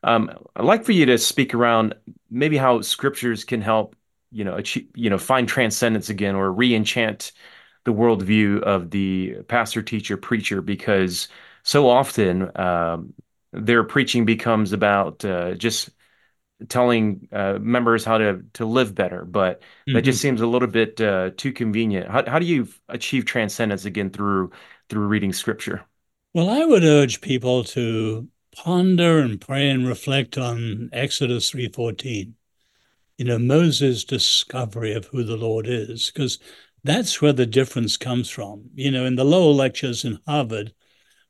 Um, 0.03 0.31
I'd 0.55 0.65
like 0.65 0.85
for 0.85 0.93
you 0.93 1.07
to 1.07 1.17
speak 1.19 1.55
around 1.55 1.95
maybe 2.31 2.59
how 2.59 2.83
scriptures 2.83 3.45
can 3.45 3.63
help, 3.63 3.97
you 4.31 4.45
know, 4.45 4.57
achieve, 4.57 4.89
you 4.95 5.09
know, 5.09 5.19
find 5.19 5.49
transcendence 5.49 6.11
again 6.11 6.35
or 6.35 6.53
re-enchant 6.53 7.33
the 7.85 7.93
worldview 7.93 8.61
of 8.63 8.91
the 8.91 9.37
pastor, 9.49 9.83
teacher, 9.83 10.17
preacher, 10.19 10.61
because 10.61 11.29
so 11.65 11.89
often 11.89 12.51
um, 12.57 13.15
their 13.53 13.83
preaching 13.83 14.25
becomes 14.25 14.73
about 14.73 15.25
uh, 15.25 15.55
just 15.55 15.91
telling 16.69 17.29
uh, 17.33 17.59
members 17.61 18.05
how 18.05 18.19
to 18.19 18.43
to 18.53 18.65
live 18.65 18.95
better, 18.95 19.25
but 19.25 19.61
mm-hmm. 19.61 19.95
that 19.95 20.03
just 20.03 20.21
seems 20.21 20.41
a 20.41 20.47
little 20.47 20.69
bit 20.69 21.01
uh, 21.01 21.31
too 21.37 21.53
convenient. 21.53 22.09
How 22.09 22.25
how 22.29 22.39
do 22.39 22.47
you 22.47 22.69
achieve 22.89 23.25
transcendence 23.25 23.85
again 23.85 24.11
through 24.11 24.53
through 24.89 25.07
reading 25.07 25.33
scripture? 25.33 25.85
Well, 26.33 26.51
I 26.51 26.65
would 26.65 26.85
urge 26.85 27.21
people 27.21 27.65
to 27.65 28.29
ponder 28.55 29.19
and 29.19 29.41
pray 29.41 29.69
and 29.69 29.87
reflect 29.87 30.39
on 30.39 30.91
Exodus 30.93 31.51
3:14. 31.51 32.35
You 33.19 33.25
know, 33.25 33.39
Moses' 33.39 34.05
discovery 34.05 34.93
of 34.93 35.07
who 35.07 35.23
the 35.23 35.37
Lord 35.37 35.67
is, 35.67 36.11
because 36.11 36.39
that's 36.83 37.23
where 37.23 37.33
the 37.33 37.47
difference 37.47 37.97
comes 37.97 38.29
from. 38.29 38.71
You 38.75 38.91
know, 38.91 39.07
in 39.07 39.15
the 39.17 39.25
Lowell 39.25 39.55
lectures 39.55 40.05
in 40.05 40.19
Harvard, 40.27 40.75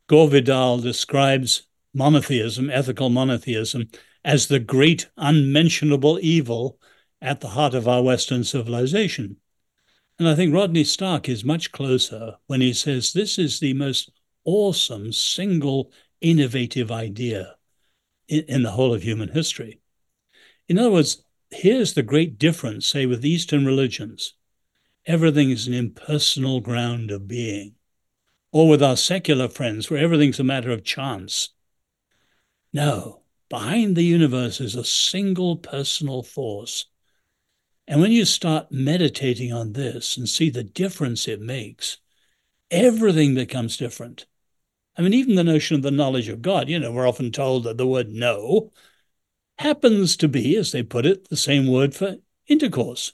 Gore 0.07 0.29
Vidal 0.29 0.79
describes 0.79 1.63
monotheism, 1.93 2.69
ethical 2.69 3.09
monotheism, 3.09 3.89
as 4.23 4.47
the 4.47 4.59
great 4.59 5.07
unmentionable 5.17 6.19
evil 6.21 6.79
at 7.21 7.41
the 7.41 7.49
heart 7.49 7.73
of 7.73 7.87
our 7.87 8.03
Western 8.03 8.43
civilization. 8.43 9.37
And 10.19 10.27
I 10.27 10.35
think 10.35 10.53
Rodney 10.53 10.83
Stark 10.83 11.27
is 11.27 11.43
much 11.43 11.71
closer 11.71 12.35
when 12.47 12.61
he 12.61 12.73
says 12.73 13.13
this 13.13 13.37
is 13.37 13.59
the 13.59 13.73
most 13.73 14.11
awesome, 14.45 15.11
single, 15.11 15.91
innovative 16.21 16.91
idea 16.91 17.55
in, 18.27 18.43
in, 18.47 18.63
the 18.63 18.71
whole 18.71 18.93
of 18.93 19.03
human 19.03 19.29
history. 19.29 19.81
In 20.69 20.77
other 20.77 20.91
words, 20.91 21.23
here's 21.49 21.93
the 21.93 22.03
great 22.03 22.37
difference, 22.37 22.87
say, 22.87 23.05
with 23.05 23.25
Eastern 23.25 23.65
religions 23.65 24.33
everything 25.07 25.51
is 25.51 25.67
an 25.67 25.73
impersonal 25.73 26.61
ground 26.61 27.11
of 27.11 27.27
being, 27.27 27.75
or 28.55 28.69
with 28.69 28.81
our 28.81 28.97
secular 28.97 29.49
friends, 29.49 29.89
where 29.89 29.99
everything's 29.99 30.39
a 30.39 30.43
matter 30.43 30.71
of 30.71 30.83
chance. 30.83 31.49
No, 32.71 33.21
behind 33.49 33.95
the 33.95 34.03
universe 34.03 34.61
is 34.61 34.75
a 34.75 34.83
single 34.83 35.57
personal 35.57 36.23
force 36.23 36.85
and 37.87 38.01
when 38.01 38.11
you 38.11 38.25
start 38.25 38.71
meditating 38.71 39.53
on 39.53 39.73
this 39.73 40.17
and 40.17 40.27
see 40.27 40.49
the 40.49 40.63
difference 40.63 41.27
it 41.27 41.39
makes, 41.39 41.97
everything 42.71 43.35
becomes 43.35 43.77
different. 43.77 44.25
I 44.97 45.01
mean, 45.01 45.13
even 45.13 45.35
the 45.35 45.43
notion 45.43 45.75
of 45.75 45.83
the 45.83 45.91
knowledge 45.91 46.27
of 46.29 46.41
God, 46.41 46.67
you 46.67 46.79
know, 46.79 46.91
we're 46.91 47.07
often 47.07 47.31
told 47.31 47.63
that 47.63 47.77
the 47.77 47.85
word 47.85 48.09
know 48.09 48.71
happens 49.59 50.17
to 50.17 50.27
be, 50.27 50.57
as 50.57 50.71
they 50.71 50.83
put 50.83 51.05
it, 51.05 51.29
the 51.29 51.37
same 51.37 51.67
word 51.67 51.93
for 51.93 52.15
intercourse. 52.47 53.13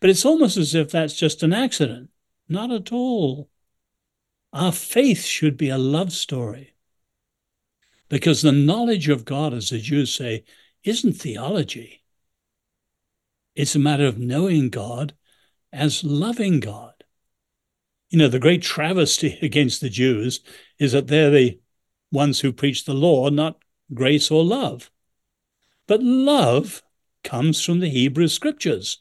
But 0.00 0.10
it's 0.10 0.24
almost 0.24 0.56
as 0.56 0.74
if 0.74 0.90
that's 0.90 1.16
just 1.16 1.42
an 1.42 1.52
accident. 1.52 2.10
Not 2.48 2.70
at 2.70 2.92
all. 2.92 3.49
Our 4.52 4.72
faith 4.72 5.24
should 5.24 5.56
be 5.56 5.68
a 5.68 5.78
love 5.78 6.12
story. 6.12 6.74
Because 8.08 8.42
the 8.42 8.52
knowledge 8.52 9.08
of 9.08 9.24
God, 9.24 9.54
as 9.54 9.70
the 9.70 9.78
Jews 9.78 10.12
say, 10.12 10.44
isn't 10.82 11.12
theology. 11.12 12.02
It's 13.54 13.76
a 13.76 13.80
matter 13.80 14.06
of 14.06 14.18
knowing 14.18 14.70
God 14.70 15.14
as 15.72 16.02
loving 16.02 16.60
God. 16.60 16.94
You 18.08 18.18
know, 18.18 18.28
the 18.28 18.40
great 18.40 18.62
travesty 18.62 19.38
against 19.42 19.80
the 19.80 19.88
Jews 19.88 20.40
is 20.78 20.92
that 20.92 21.06
they're 21.06 21.30
the 21.30 21.60
ones 22.10 22.40
who 22.40 22.52
preach 22.52 22.84
the 22.84 22.94
law, 22.94 23.28
not 23.30 23.62
grace 23.94 24.30
or 24.30 24.44
love. 24.44 24.90
But 25.86 26.02
love 26.02 26.82
comes 27.22 27.64
from 27.64 27.80
the 27.80 27.88
Hebrew 27.88 28.28
scriptures. 28.28 28.98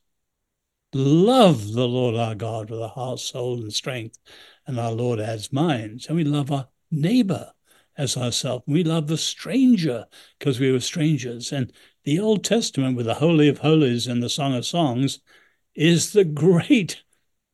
Love 0.93 1.73
the 1.73 1.88
Lord 1.88 2.15
our 2.15 2.35
God 2.35 2.69
with 2.69 2.81
our 2.81 2.89
heart, 2.89 3.19
soul, 3.19 3.62
and 3.62 3.73
strength, 3.73 4.17
and 4.69 4.79
our 4.79 4.91
Lord 4.91 5.19
adds 5.19 5.51
minds. 5.51 6.05
And 6.05 6.15
we 6.15 6.23
love 6.23 6.51
our 6.51 6.67
neighbor 6.91 7.53
as 7.97 8.15
ourselves. 8.15 8.63
We 8.67 8.84
love 8.84 9.08
the 9.08 9.17
stranger 9.17 10.05
because 10.38 10.60
we 10.60 10.71
were 10.71 10.79
strangers. 10.79 11.51
And 11.51 11.73
the 12.03 12.19
Old 12.19 12.43
Testament, 12.43 12.95
with 12.95 13.08
the 13.08 13.15
Holy 13.15 13.49
of 13.49 13.58
Holies 13.58 14.05
and 14.05 14.21
the 14.21 14.29
Song 14.29 14.53
of 14.55 14.67
Songs, 14.67 15.21
is 15.73 16.13
the 16.13 16.23
great 16.23 17.01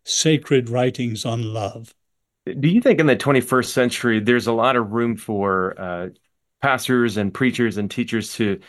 sacred 0.04 0.70
writings 0.70 1.26
on 1.26 1.54
love. 1.54 1.96
Do 2.46 2.68
you 2.68 2.82
think 2.82 3.00
in 3.00 3.08
the 3.08 3.16
21st 3.16 3.70
century 3.70 4.20
there's 4.20 4.48
a 4.48 4.54
lot 4.54 4.76
of 4.76 4.92
room 4.92 5.16
for 5.16 5.80
uh, 5.80 6.10
pastors 6.62 7.16
and 7.16 7.34
preachers 7.34 7.78
and 7.78 7.90
teachers 7.90 8.34
to, 8.34 8.60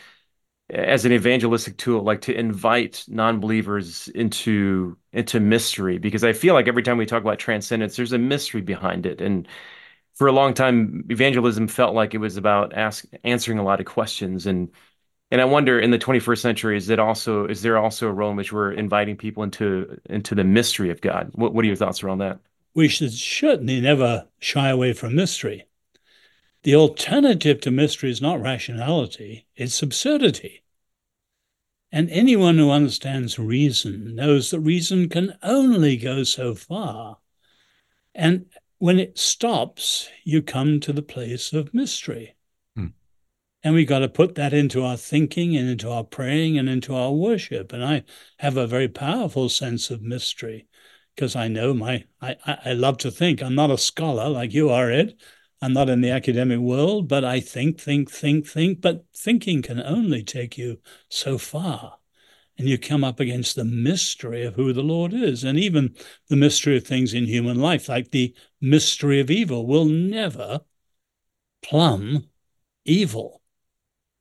as 0.69 1.05
an 1.05 1.13
evangelistic 1.13 1.77
tool, 1.77 2.03
like 2.03 2.21
to 2.21 2.37
invite 2.37 3.05
non-believers 3.07 4.09
into 4.09 4.97
into 5.13 5.39
mystery? 5.39 5.97
Because 5.97 6.23
I 6.23 6.33
feel 6.33 6.53
like 6.53 6.67
every 6.67 6.83
time 6.83 6.97
we 6.97 7.05
talk 7.05 7.21
about 7.21 7.39
transcendence, 7.39 7.95
there's 7.95 8.13
a 8.13 8.17
mystery 8.17 8.61
behind 8.61 9.05
it, 9.05 9.21
and 9.21 9.47
for 10.15 10.27
a 10.27 10.31
long 10.31 10.53
time, 10.53 11.05
evangelism 11.09 11.67
felt 11.67 11.93
like 11.95 12.13
it 12.13 12.17
was 12.19 12.37
about 12.37 12.73
ask, 12.73 13.05
answering 13.23 13.59
a 13.59 13.63
lot 13.63 13.79
of 13.79 13.85
questions 13.85 14.47
and 14.47 14.71
and 15.31 15.41
I 15.41 15.45
wonder 15.45 15.79
in 15.79 15.91
the 15.91 15.99
21st 15.99 16.41
century, 16.41 16.77
is 16.77 16.89
it 16.89 16.99
also 16.99 17.45
is 17.47 17.61
there 17.61 17.77
also 17.77 18.07
a 18.07 18.13
role 18.13 18.31
in 18.31 18.37
which 18.37 18.53
we're 18.53 18.71
inviting 18.71 19.17
people 19.17 19.43
into 19.43 19.99
into 20.09 20.35
the 20.35 20.43
mystery 20.43 20.89
of 20.89 21.01
God? 21.01 21.31
What 21.33 21.53
what 21.53 21.65
are 21.65 21.67
your 21.67 21.75
thoughts 21.77 22.03
around 22.03 22.19
that? 22.19 22.39
We 22.73 22.87
should 22.87 23.11
certainly 23.13 23.81
never 23.81 24.27
shy 24.39 24.69
away 24.69 24.93
from 24.93 25.15
mystery. 25.15 25.66
The 26.63 26.75
alternative 26.75 27.61
to 27.61 27.71
mystery 27.71 28.09
is 28.09 28.21
not 28.21 28.41
rationality, 28.41 29.47
it's 29.55 29.81
absurdity. 29.81 30.63
And 31.91 32.09
anyone 32.09 32.57
who 32.57 32.69
understands 32.69 33.39
reason 33.39 34.15
knows 34.15 34.51
that 34.51 34.59
reason 34.59 35.07
can 35.07 35.37
only 35.41 35.95
go 35.95 36.23
so 36.23 36.53
far. 36.53 37.19
And 38.13 38.47
when 38.77 38.99
it 38.99 39.17
stops, 39.17 40.09
you 40.23 40.41
come 40.41 40.79
to 40.81 40.91
the 40.91 41.01
place 41.01 41.53
of 41.53 41.73
mystery. 41.73 42.35
Hmm. 42.75 42.87
And 43.63 43.73
we've 43.73 43.87
got 43.87 43.99
to 43.99 44.09
put 44.09 44.35
that 44.35 44.53
into 44.53 44.83
our 44.83 44.97
thinking 44.97 45.55
and 45.55 45.69
into 45.69 45.89
our 45.89 46.03
praying 46.03 46.57
and 46.57 46.67
into 46.67 46.93
our 46.93 47.13
worship. 47.13 47.71
And 47.71 47.83
I 47.83 48.03
have 48.39 48.57
a 48.57 48.67
very 48.67 48.87
powerful 48.87 49.47
sense 49.47 49.89
of 49.89 50.01
mystery 50.01 50.67
because 51.15 51.35
I 51.35 51.47
know 51.47 51.73
my, 51.73 52.03
I, 52.21 52.35
I 52.65 52.73
love 52.73 52.97
to 52.99 53.11
think. 53.11 53.41
I'm 53.41 53.55
not 53.55 53.71
a 53.71 53.77
scholar 53.77 54.29
like 54.29 54.53
you 54.53 54.69
are, 54.69 54.91
Ed. 54.91 55.15
I'm 55.61 55.73
not 55.73 55.89
in 55.89 56.01
the 56.01 56.11
academic 56.11 56.59
world, 56.59 57.07
but 57.07 57.23
I 57.23 57.39
think, 57.39 57.79
think, 57.79 58.11
think, 58.11 58.47
think. 58.47 58.81
But 58.81 59.05
thinking 59.15 59.61
can 59.61 59.81
only 59.81 60.23
take 60.23 60.57
you 60.57 60.79
so 61.09 61.37
far. 61.37 61.97
And 62.59 62.67
you 62.67 62.77
come 62.77 63.03
up 63.03 63.19
against 63.19 63.55
the 63.55 63.65
mystery 63.65 64.43
of 64.43 64.55
who 64.55 64.73
the 64.73 64.83
Lord 64.83 65.13
is, 65.13 65.43
and 65.43 65.59
even 65.59 65.95
the 66.27 66.35
mystery 66.35 66.77
of 66.77 66.85
things 66.85 67.13
in 67.13 67.25
human 67.25 67.59
life, 67.59 67.87
like 67.87 68.11
the 68.11 68.35
mystery 68.59 69.19
of 69.19 69.29
evil, 69.29 69.67
will 69.67 69.85
never 69.85 70.61
plumb 71.61 72.29
evil. 72.85 73.41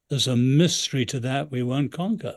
There's 0.09 0.27
a 0.27 0.37
mystery 0.37 1.05
to 1.07 1.21
that 1.21 1.51
we 1.51 1.63
won't 1.63 1.93
conquer, 1.93 2.37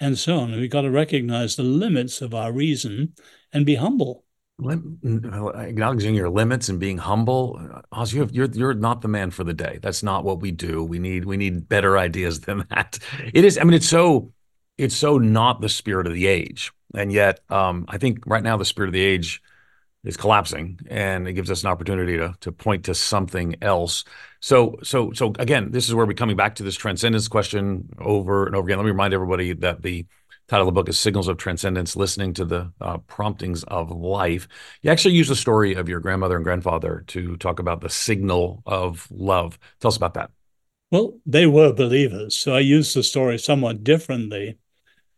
and 0.00 0.18
so 0.18 0.38
on. 0.38 0.52
We've 0.52 0.70
got 0.70 0.82
to 0.82 0.90
recognize 0.90 1.56
the 1.56 1.62
limits 1.62 2.22
of 2.22 2.34
our 2.34 2.52
reason 2.52 3.14
and 3.52 3.66
be 3.66 3.76
humble 3.76 4.25
acknowledging 4.58 6.14
your 6.14 6.30
limits 6.30 6.68
and 6.68 6.80
being 6.80 6.98
humble. 6.98 7.60
Os, 7.92 8.12
you 8.12 8.20
have, 8.20 8.32
you're 8.32 8.50
you're 8.50 8.74
not 8.74 9.02
the 9.02 9.08
man 9.08 9.30
for 9.30 9.44
the 9.44 9.52
day. 9.52 9.78
That's 9.82 10.02
not 10.02 10.24
what 10.24 10.40
we 10.40 10.50
do. 10.50 10.82
We 10.82 10.98
need 10.98 11.24
we 11.24 11.36
need 11.36 11.68
better 11.68 11.98
ideas 11.98 12.40
than 12.42 12.64
that. 12.70 12.98
It 13.34 13.44
is. 13.44 13.58
I 13.58 13.64
mean, 13.64 13.74
it's 13.74 13.88
so 13.88 14.32
it's 14.78 14.96
so 14.96 15.18
not 15.18 15.60
the 15.60 15.68
spirit 15.68 16.06
of 16.06 16.14
the 16.14 16.26
age, 16.26 16.72
and 16.94 17.12
yet 17.12 17.40
um, 17.50 17.84
I 17.88 17.98
think 17.98 18.26
right 18.26 18.42
now 18.42 18.56
the 18.56 18.64
spirit 18.64 18.88
of 18.88 18.94
the 18.94 19.04
age 19.04 19.42
is 20.04 20.16
collapsing, 20.16 20.78
and 20.88 21.26
it 21.26 21.34
gives 21.34 21.50
us 21.50 21.62
an 21.62 21.68
opportunity 21.70 22.16
to 22.16 22.34
to 22.40 22.52
point 22.52 22.84
to 22.86 22.94
something 22.94 23.56
else. 23.60 24.04
So 24.40 24.76
so 24.82 25.12
so 25.12 25.34
again, 25.38 25.70
this 25.70 25.86
is 25.86 25.94
where 25.94 26.06
we're 26.06 26.14
coming 26.14 26.36
back 26.36 26.54
to 26.56 26.62
this 26.62 26.76
transcendence 26.76 27.28
question 27.28 27.90
over 27.98 28.46
and 28.46 28.56
over 28.56 28.66
again. 28.66 28.78
Let 28.78 28.84
me 28.84 28.90
remind 28.90 29.12
everybody 29.12 29.52
that 29.52 29.82
the 29.82 30.06
title 30.48 30.68
of 30.68 30.74
the 30.74 30.80
book 30.80 30.88
is 30.88 30.98
Signals 30.98 31.26
of 31.26 31.38
Transcendence 31.38 31.96
Listening 31.96 32.32
to 32.34 32.44
the 32.44 32.72
uh, 32.80 32.98
Promptings 32.98 33.64
of 33.64 33.90
Life. 33.90 34.46
You 34.82 34.90
actually 34.90 35.14
use 35.14 35.28
the 35.28 35.34
story 35.34 35.74
of 35.74 35.88
your 35.88 35.98
grandmother 35.98 36.36
and 36.36 36.44
grandfather 36.44 37.02
to 37.08 37.36
talk 37.38 37.58
about 37.58 37.80
the 37.80 37.90
signal 37.90 38.62
of 38.64 39.08
love. 39.10 39.58
Tell 39.80 39.88
us 39.88 39.96
about 39.96 40.14
that. 40.14 40.30
Well, 40.92 41.18
they 41.26 41.46
were 41.46 41.72
believers, 41.72 42.36
so 42.36 42.54
I 42.54 42.60
used 42.60 42.94
the 42.94 43.02
story 43.02 43.38
somewhat 43.38 43.82
differently. 43.82 44.58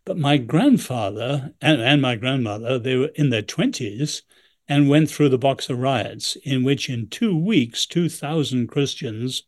But 0.07 0.17
my 0.17 0.39
grandfather 0.39 1.53
and, 1.61 1.83
and 1.83 2.01
my 2.01 2.17
grandmother, 2.17 2.79
they 2.79 2.97
were 2.97 3.11
in 3.15 3.29
their 3.29 3.43
20s 3.43 4.23
and 4.67 4.89
went 4.89 5.11
through 5.11 5.29
the 5.29 5.37
Boxer 5.37 5.75
riots, 5.75 6.37
in 6.43 6.65
which 6.65 6.89
in 6.89 7.09
two 7.09 7.37
weeks, 7.37 7.85
2,000 7.85 8.69
Christians 8.69 9.43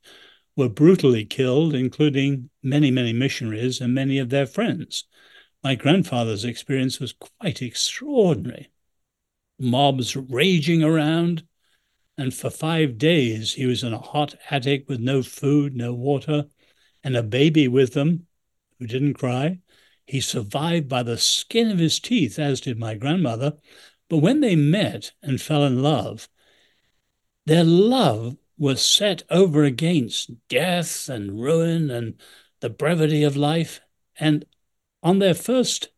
were 0.56 0.68
brutally 0.68 1.24
killed, 1.24 1.74
including 1.74 2.50
many, 2.62 2.90
many 2.90 3.14
missionaries 3.14 3.80
and 3.80 3.94
many 3.94 4.18
of 4.18 4.28
their 4.28 4.46
friends. 4.46 5.04
My 5.62 5.74
grandfather's 5.74 6.44
experience 6.44 7.00
was 7.00 7.12
quite 7.12 7.60
extraordinary. 7.60 8.70
Mobs 9.58 10.16
raging 10.16 10.82
around, 10.82 11.46
and 12.16 12.32
for 12.32 12.48
five 12.48 12.96
days 12.96 13.54
he 13.54 13.66
was 13.66 13.82
in 13.82 13.92
a 13.92 13.98
hot 13.98 14.34
attic 14.50 14.88
with 14.88 15.00
no 15.00 15.22
food, 15.22 15.76
no 15.76 15.92
water, 15.92 16.46
and 17.04 17.14
a 17.14 17.22
baby 17.22 17.68
with 17.68 17.92
them 17.92 18.26
who 18.78 18.86
didn't 18.86 19.14
cry. 19.14 19.58
He 20.06 20.20
survived 20.20 20.88
by 20.88 21.02
the 21.02 21.18
skin 21.18 21.70
of 21.70 21.78
his 21.78 22.00
teeth, 22.00 22.38
as 22.38 22.62
did 22.62 22.78
my 22.78 22.94
grandmother. 22.94 23.58
But 24.08 24.18
when 24.18 24.40
they 24.40 24.56
met 24.56 25.12
and 25.22 25.40
fell 25.40 25.64
in 25.64 25.82
love, 25.82 26.28
their 27.44 27.64
love 27.64 28.36
was 28.56 28.82
set 28.82 29.22
over 29.30 29.64
against 29.64 30.30
death 30.48 31.08
and 31.08 31.40
ruin 31.40 31.90
and 31.90 32.20
the 32.60 32.70
brevity 32.70 33.24
of 33.24 33.36
life. 33.36 33.80
And 34.18 34.44
on 35.02 35.18
their 35.18 35.34
first 35.34 35.88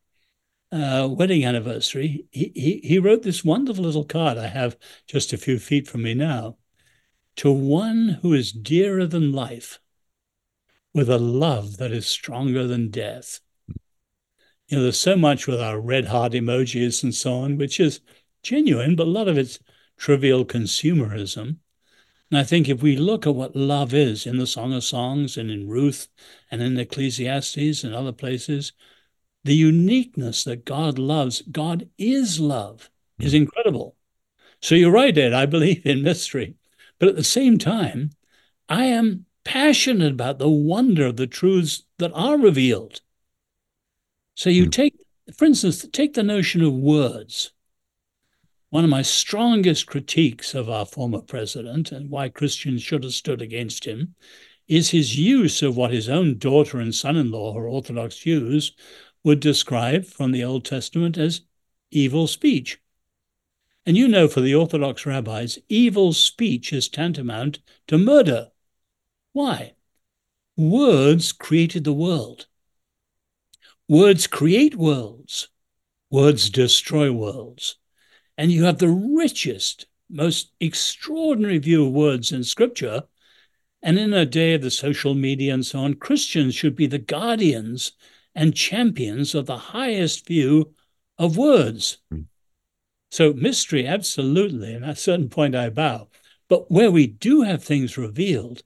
uh, 0.70 1.08
wedding 1.10 1.44
anniversary, 1.44 2.26
he, 2.30 2.52
he, 2.54 2.80
he 2.82 2.98
wrote 2.98 3.22
this 3.22 3.44
wonderful 3.44 3.84
little 3.84 4.04
card 4.04 4.38
I 4.38 4.46
have 4.46 4.76
just 5.06 5.32
a 5.32 5.38
few 5.38 5.58
feet 5.58 5.86
from 5.86 6.02
me 6.02 6.14
now 6.14 6.56
to 7.36 7.50
one 7.50 8.18
who 8.22 8.32
is 8.32 8.52
dearer 8.52 9.06
than 9.06 9.32
life, 9.32 9.80
with 10.94 11.08
a 11.08 11.18
love 11.18 11.78
that 11.78 11.92
is 11.92 12.06
stronger 12.06 12.66
than 12.66 12.90
death. 12.90 13.40
You 14.68 14.76
know, 14.76 14.82
there's 14.82 14.98
so 14.98 15.16
much 15.16 15.46
with 15.46 15.60
our 15.60 15.80
red 15.80 16.06
heart 16.06 16.32
emojis 16.32 17.02
and 17.02 17.14
so 17.14 17.34
on, 17.34 17.56
which 17.56 17.80
is 17.80 18.00
genuine, 18.42 18.96
but 18.96 19.06
a 19.06 19.10
lot 19.10 19.28
of 19.28 19.38
it's 19.38 19.58
trivial 19.96 20.44
consumerism. 20.44 21.56
And 22.30 22.38
I 22.38 22.44
think 22.44 22.68
if 22.68 22.82
we 22.82 22.96
look 22.96 23.26
at 23.26 23.34
what 23.34 23.54
love 23.54 23.92
is 23.92 24.26
in 24.26 24.38
the 24.38 24.46
Song 24.46 24.72
of 24.72 24.84
Songs 24.84 25.36
and 25.36 25.50
in 25.50 25.68
Ruth 25.68 26.08
and 26.50 26.62
in 26.62 26.78
Ecclesiastes 26.78 27.84
and 27.84 27.94
other 27.94 28.12
places, 28.12 28.72
the 29.44 29.54
uniqueness 29.54 30.44
that 30.44 30.64
God 30.64 30.98
loves, 30.98 31.42
God 31.42 31.88
is 31.98 32.38
love, 32.38 32.90
is 33.18 33.32
hmm. 33.32 33.38
incredible. 33.38 33.96
So 34.60 34.74
you're 34.74 34.92
right, 34.92 35.16
Ed. 35.16 35.32
I 35.32 35.46
believe 35.46 35.84
in 35.84 36.02
mystery. 36.02 36.54
But 36.98 37.08
at 37.08 37.16
the 37.16 37.24
same 37.24 37.58
time, 37.58 38.10
I 38.68 38.84
am 38.84 39.26
passionate 39.44 40.12
about 40.12 40.38
the 40.38 40.48
wonder 40.48 41.06
of 41.06 41.16
the 41.16 41.26
truths 41.26 41.82
that 41.98 42.12
are 42.14 42.38
revealed. 42.38 43.00
So 44.34 44.50
you 44.50 44.66
mm. 44.66 44.72
take, 44.72 44.94
for 45.36 45.44
instance, 45.44 45.84
take 45.92 46.14
the 46.14 46.22
notion 46.22 46.62
of 46.62 46.72
words. 46.72 47.52
One 48.70 48.84
of 48.84 48.90
my 48.90 49.02
strongest 49.02 49.86
critiques 49.86 50.54
of 50.54 50.70
our 50.70 50.86
former 50.86 51.20
president 51.20 51.92
and 51.92 52.08
why 52.08 52.28
Christians 52.28 52.82
should 52.82 53.02
have 53.02 53.12
stood 53.12 53.42
against 53.42 53.84
him 53.84 54.14
is 54.68 54.90
his 54.90 55.18
use 55.18 55.60
of 55.60 55.76
what 55.76 55.90
his 55.90 56.08
own 56.08 56.38
daughter 56.38 56.78
and 56.78 56.94
son 56.94 57.16
in 57.16 57.30
law, 57.30 57.54
are 57.56 57.68
Orthodox 57.68 58.16
Jews, 58.16 58.72
would 59.24 59.40
describe 59.40 60.04
from 60.04 60.32
the 60.32 60.44
Old 60.44 60.64
Testament 60.64 61.16
as 61.16 61.42
evil 61.90 62.26
speech. 62.26 62.78
And 63.84 63.96
you 63.96 64.06
know, 64.08 64.28
for 64.28 64.40
the 64.40 64.54
Orthodox 64.54 65.06
rabbis, 65.06 65.58
evil 65.68 66.12
speech 66.12 66.72
is 66.72 66.88
tantamount 66.88 67.58
to 67.88 67.98
murder. 67.98 68.50
Why? 69.32 69.74
Words 70.56 71.32
created 71.32 71.84
the 71.84 71.92
world. 71.92 72.46
Words 73.88 74.26
create 74.26 74.76
worlds. 74.76 75.48
Words 76.10 76.50
destroy 76.50 77.10
worlds. 77.10 77.76
And 78.38 78.52
you 78.52 78.64
have 78.64 78.78
the 78.78 78.88
richest, 78.88 79.86
most 80.08 80.52
extraordinary 80.60 81.58
view 81.58 81.86
of 81.86 81.92
words 81.92 82.32
in 82.32 82.44
Scripture. 82.44 83.04
And 83.82 83.98
in 83.98 84.12
a 84.12 84.24
day 84.24 84.54
of 84.54 84.62
the 84.62 84.70
social 84.70 85.14
media 85.14 85.54
and 85.54 85.66
so 85.66 85.80
on, 85.80 85.94
Christians 85.94 86.54
should 86.54 86.76
be 86.76 86.86
the 86.86 86.98
guardians 86.98 87.92
and 88.34 88.54
champions 88.54 89.34
of 89.34 89.46
the 89.46 89.56
highest 89.56 90.26
view 90.26 90.74
of 91.18 91.36
words. 91.36 91.98
Mm. 92.12 92.26
So, 93.10 93.32
mystery, 93.34 93.86
absolutely. 93.86 94.74
And 94.74 94.84
at 94.84 94.92
a 94.92 94.96
certain 94.96 95.28
point, 95.28 95.54
I 95.54 95.68
bow. 95.68 96.08
But 96.48 96.70
where 96.70 96.90
we 96.90 97.06
do 97.06 97.42
have 97.42 97.62
things 97.62 97.98
revealed, 97.98 98.62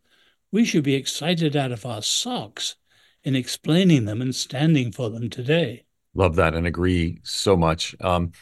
we 0.53 0.65
should 0.65 0.85
be 0.85 0.95
excited 0.95 1.57
out 1.57 1.73
of 1.73 1.85
our 1.85 2.03
socks 2.03 2.77
in 3.25 3.35
explaining 3.35 4.05
them 4.05 4.23
and 4.23 4.35
standing 4.35 4.93
for 4.93 5.11
them 5.11 5.29
today. 5.29 5.85
Love 6.15 6.37
that 6.37 6.55
and 6.55 6.67
agree 6.67 7.19
so 7.25 7.57
much. 7.57 7.97
Um, 8.01 8.33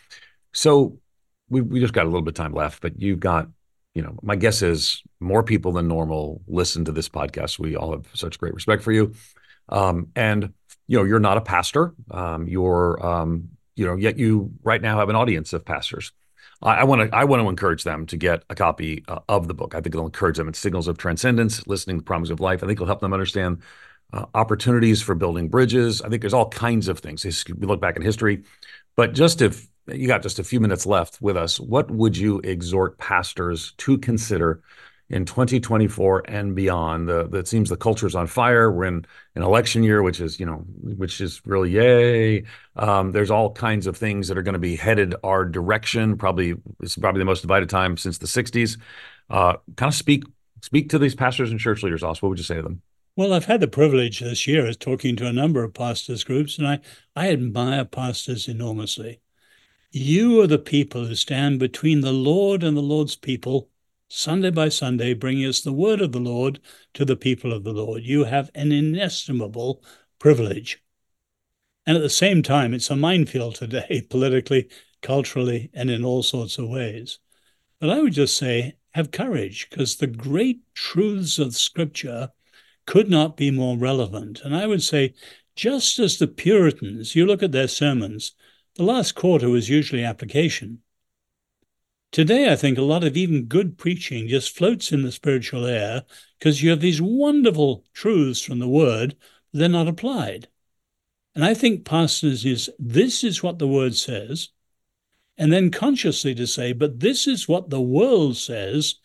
so, 0.53 0.99
we, 1.49 1.61
we 1.61 1.81
just 1.81 1.95
got 1.95 2.05
a 2.05 2.09
little 2.09 2.23
bit 2.23 2.39
of 2.39 2.43
time 2.43 2.53
left, 2.53 2.83
but 2.83 3.01
you've 3.01 3.21
got, 3.21 3.49
you 3.95 4.03
know, 4.03 4.19
my 4.23 4.37
guess 4.37 4.63
is 4.63 5.03
more 5.21 5.43
people 5.43 5.73
than 5.73 5.89
normal 5.89 6.43
listen 6.47 6.85
to 6.85 6.93
this 6.93 7.09
podcast. 7.09 7.59
We 7.59 7.77
all 7.77 7.93
have 7.93 8.07
such 8.15 8.39
great 8.39 8.55
respect 8.55 8.83
for 8.83 8.93
you. 8.93 9.15
Um, 9.69 10.09
and 10.15 10.53
you 10.87 10.99
know, 10.99 11.05
you're 11.05 11.20
not 11.20 11.37
a 11.37 11.40
pastor. 11.40 11.94
Um, 12.11 12.47
you're, 12.49 13.05
um, 13.05 13.51
you 13.77 13.87
know, 13.87 13.97
yet 13.97 14.18
you 14.18 14.53
right 14.62 14.81
now 14.81 14.99
have 14.99 15.09
an 15.09 15.16
audience 15.16 15.53
of 15.53 15.64
pastors. 15.64 16.12
I 16.62 16.85
want 16.85 17.11
to 17.11 17.14
I 17.16 17.25
want 17.25 17.42
to 17.42 17.49
encourage 17.49 17.85
them 17.85 18.07
to 18.07 18.16
get 18.16 18.42
a 18.49 18.55
copy 18.55 19.05
uh, 19.07 19.20
of 19.29 19.49
the 19.49 19.55
book. 19.55 19.75
I 19.75 19.81
think 19.81 19.94
it'll 19.94 20.07
encourage 20.07 20.38
them. 20.38 20.49
It's 20.49 20.59
Signals 20.59 20.88
of 20.88 20.97
Transcendence, 20.97 21.66
Listening 21.66 21.99
to 21.99 22.03
Promise 22.03 22.31
of 22.31 22.40
Life. 22.40 22.62
I 22.62 22.66
think 22.66 22.79
it'll 22.79 22.87
help 22.87 23.01
them 23.01 23.12
understand 23.12 23.59
uh, 24.14 24.25
opportunities 24.35 25.03
for 25.03 25.14
building 25.14 25.49
bridges. 25.49 26.01
I 26.01 26.09
think 26.09 26.23
there's 26.23 26.33
all 26.33 26.49
kinds 26.49 26.88
of 26.88 27.01
things. 27.01 27.25
We 27.25 27.66
look 27.66 27.83
back 27.83 27.97
in 27.97 28.03
history, 28.03 28.44
but 28.97 29.12
just 29.12 29.42
if 29.42 29.66
you 29.87 30.07
got 30.07 30.23
just 30.23 30.38
a 30.38 30.44
few 30.44 30.61
minutes 30.61 30.87
left 30.87 31.20
with 31.20 31.37
us, 31.37 31.61
what 31.61 31.90
would 31.90 32.16
you 32.16 32.40
exhort 32.40 32.97
pastors 32.97 33.73
to 33.79 33.99
consider 33.99 34.62
in 35.11 35.25
2024 35.25 36.25
and 36.29 36.55
beyond. 36.55 37.09
The, 37.09 37.29
the, 37.29 37.38
it 37.38 37.49
seems 37.49 37.69
the 37.69 37.77
culture's 37.77 38.14
on 38.14 38.27
fire. 38.27 38.71
We're 38.71 38.85
in 38.85 39.05
an 39.35 39.43
election 39.43 39.83
year, 39.83 40.03
which 40.03 40.21
is, 40.21 40.40
you 40.40 40.47
know, 40.47 40.64
which 40.83 41.21
is 41.21 41.43
really 41.45 41.71
yay. 41.73 42.45
Um, 42.77 43.12
there's 43.12 43.31
all 43.31 43.53
kinds 43.53 43.87
of 43.87 43.97
things 43.97 44.29
that 44.29 44.38
are 44.38 44.43
going 44.43 44.55
to 44.55 44.59
be 44.59 44.77
headed 44.77 45.14
our 45.23 45.45
direction. 45.45 46.17
Probably 46.17 46.55
it's 46.81 46.97
probably 46.97 47.21
the 47.21 47.27
most 47.27 47.43
divided 47.43 47.69
time 47.69 47.97
since 47.97 48.19
the 48.19 48.27
60s. 48.27 48.79
Uh, 49.31 49.55
kind 49.77 49.90
of 49.90 49.95
speak 49.95 50.25
speak 50.62 50.90
to 50.90 50.99
these 50.99 51.14
pastors 51.14 51.51
and 51.51 51.61
church 51.61 51.83
leaders. 51.83 52.03
Also, 52.03 52.21
what 52.23 52.31
would 52.31 52.38
you 52.38 52.45
say 52.45 52.57
to 52.57 52.62
them? 52.62 52.81
Well, 53.17 53.33
I've 53.33 53.45
had 53.45 53.61
the 53.61 53.69
privilege 53.69 54.19
this 54.21 54.47
year 54.47 54.67
of 54.67 54.79
talking 54.81 55.14
to 55.17 55.27
a 55.27 55.33
number 55.33 55.62
of 55.62 55.73
pastors 55.73 56.25
groups, 56.25 56.59
and 56.59 56.67
I, 56.67 56.81
I 57.14 57.31
admire 57.31 57.85
pastors 57.85 58.49
enormously. 58.49 59.21
You 59.93 60.40
are 60.40 60.49
the 60.49 60.59
people 60.59 61.07
who 61.07 61.14
stand 61.14 61.61
between 61.61 62.01
the 62.01 62.12
Lord 62.12 62.64
and 62.64 62.77
the 62.77 62.83
Lord's 62.83 63.15
people 63.15 63.69
Sunday 64.17 64.50
by 64.50 64.69
Sunday, 64.69 65.12
bringing 65.12 65.44
us 65.44 65.60
the 65.60 65.73
word 65.73 66.00
of 66.00 66.12
the 66.12 66.21
Lord 66.21 66.60
to 66.94 67.04
the 67.04 67.17
people 67.17 67.52
of 67.52 67.65
the 67.65 67.73
Lord. 67.73 68.04
You 68.04 68.23
have 68.23 68.48
an 68.54 68.71
inestimable 68.71 69.83
privilege. 70.21 70.81
And 71.85 71.96
at 71.96 72.02
the 72.02 72.08
same 72.08 72.40
time, 72.40 72.73
it's 72.73 72.90
a 72.90 72.96
minefield 72.96 73.56
today, 73.56 74.06
politically, 74.10 74.69
culturally, 75.02 75.69
and 75.75 75.90
in 75.90 76.04
all 76.04 76.23
sorts 76.23 76.58
of 76.58 76.69
ways. 76.69 77.19
But 77.81 77.90
I 77.90 78.00
would 78.00 78.12
just 78.12 78.37
say, 78.37 78.77
have 78.92 79.10
courage, 79.10 79.69
because 79.69 79.96
the 79.96 80.06
great 80.06 80.60
truths 80.75 81.40
of 81.40 81.56
Scripture 81.56 82.31
could 82.87 83.10
not 83.10 83.37
be 83.37 83.50
more 83.50 83.77
relevant. 83.77 84.42
And 84.44 84.54
I 84.54 84.69
would 84.69 84.85
say, 84.85 85.15
just 85.56 85.98
as 85.98 86.19
the 86.19 86.29
Puritans, 86.29 87.17
you 87.17 87.27
look 87.27 87.42
at 87.42 87.50
their 87.50 87.67
sermons, 87.67 88.37
the 88.77 88.85
last 88.85 89.17
quarter 89.17 89.48
was 89.48 89.69
usually 89.69 90.04
application. 90.04 90.84
Today, 92.15 92.52
I 92.52 92.54
think 92.54 92.79
a 92.79 92.83
lot 92.83 93.02
of 93.02 93.17
even 93.17 93.46
good 93.46 93.77
preaching 93.77 94.29
just 94.29 94.56
floats 94.56 94.92
in 94.92 95.02
the 95.02 95.10
spiritual 95.10 95.67
air 95.67 96.04
because 96.38 96.62
you 96.62 96.71
have 96.71 96.79
these 96.79 97.02
wonderful 97.02 97.85
truths 97.92 98.40
from 98.40 98.60
the 98.60 98.69
word, 98.69 99.17
they're 99.52 99.69
not 99.69 99.88
applied. 99.88 100.46
And 101.35 101.44
I 101.44 101.54
think 101.54 101.85
pastors 101.85 102.44
is 102.44 102.71
this 102.79 103.25
is 103.25 103.42
what 103.42 103.58
the 103.58 103.67
word 103.67 103.96
says. 103.96 104.50
and 105.37 105.52
then 105.52 105.73
consciously 105.73 106.37
to 106.37 106.46
say, 106.46 106.73
but 106.73 107.00
this 107.00 107.27
is 107.27 107.48
what 107.48 107.71
the 107.71 107.81
world 107.81 108.37
says. 108.37 108.96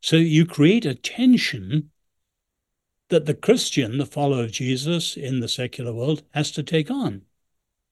So 0.00 0.16
you 0.16 0.46
create 0.46 0.86
a 0.86 0.94
tension 0.94 1.90
that 3.10 3.26
the 3.26 3.34
Christian, 3.34 3.98
the 3.98 4.06
follower 4.06 4.44
of 4.44 4.52
Jesus 4.52 5.18
in 5.18 5.40
the 5.40 5.48
secular 5.48 5.92
world, 5.92 6.22
has 6.32 6.50
to 6.52 6.62
take 6.62 6.90
on. 6.90 7.26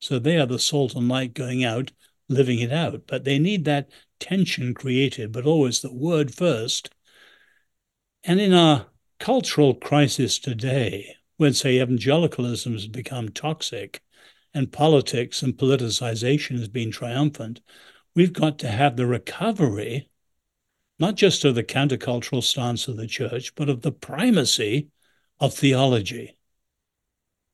So 0.00 0.18
they 0.18 0.38
are 0.38 0.46
the 0.46 0.58
salt 0.58 0.94
and 0.94 1.10
light 1.10 1.34
going 1.34 1.62
out, 1.62 1.92
living 2.30 2.60
it 2.60 2.72
out. 2.72 3.06
But 3.06 3.24
they 3.24 3.38
need 3.38 3.66
that 3.66 3.90
tension 4.22 4.72
created, 4.72 5.32
but 5.32 5.44
always 5.44 5.80
the 5.80 5.92
word 5.92 6.32
first. 6.32 6.94
And 8.22 8.40
in 8.40 8.52
our 8.52 8.86
cultural 9.18 9.74
crisis 9.74 10.38
today, 10.38 11.16
when, 11.36 11.52
say, 11.52 11.80
evangelicalism 11.80 12.72
has 12.72 12.86
become 12.86 13.30
toxic 13.30 14.00
and 14.54 14.70
politics 14.70 15.42
and 15.42 15.56
politicization 15.56 16.58
has 16.58 16.68
been 16.68 16.92
triumphant, 16.92 17.60
we've 18.14 18.32
got 18.32 18.60
to 18.60 18.68
have 18.68 18.96
the 18.96 19.06
recovery, 19.06 20.08
not 21.00 21.16
just 21.16 21.44
of 21.44 21.56
the 21.56 21.64
countercultural 21.64 22.44
stance 22.44 22.86
of 22.86 22.96
the 22.96 23.08
church, 23.08 23.54
but 23.56 23.68
of 23.68 23.82
the 23.82 23.92
primacy 23.92 24.88
of 25.40 25.52
theology. 25.52 26.36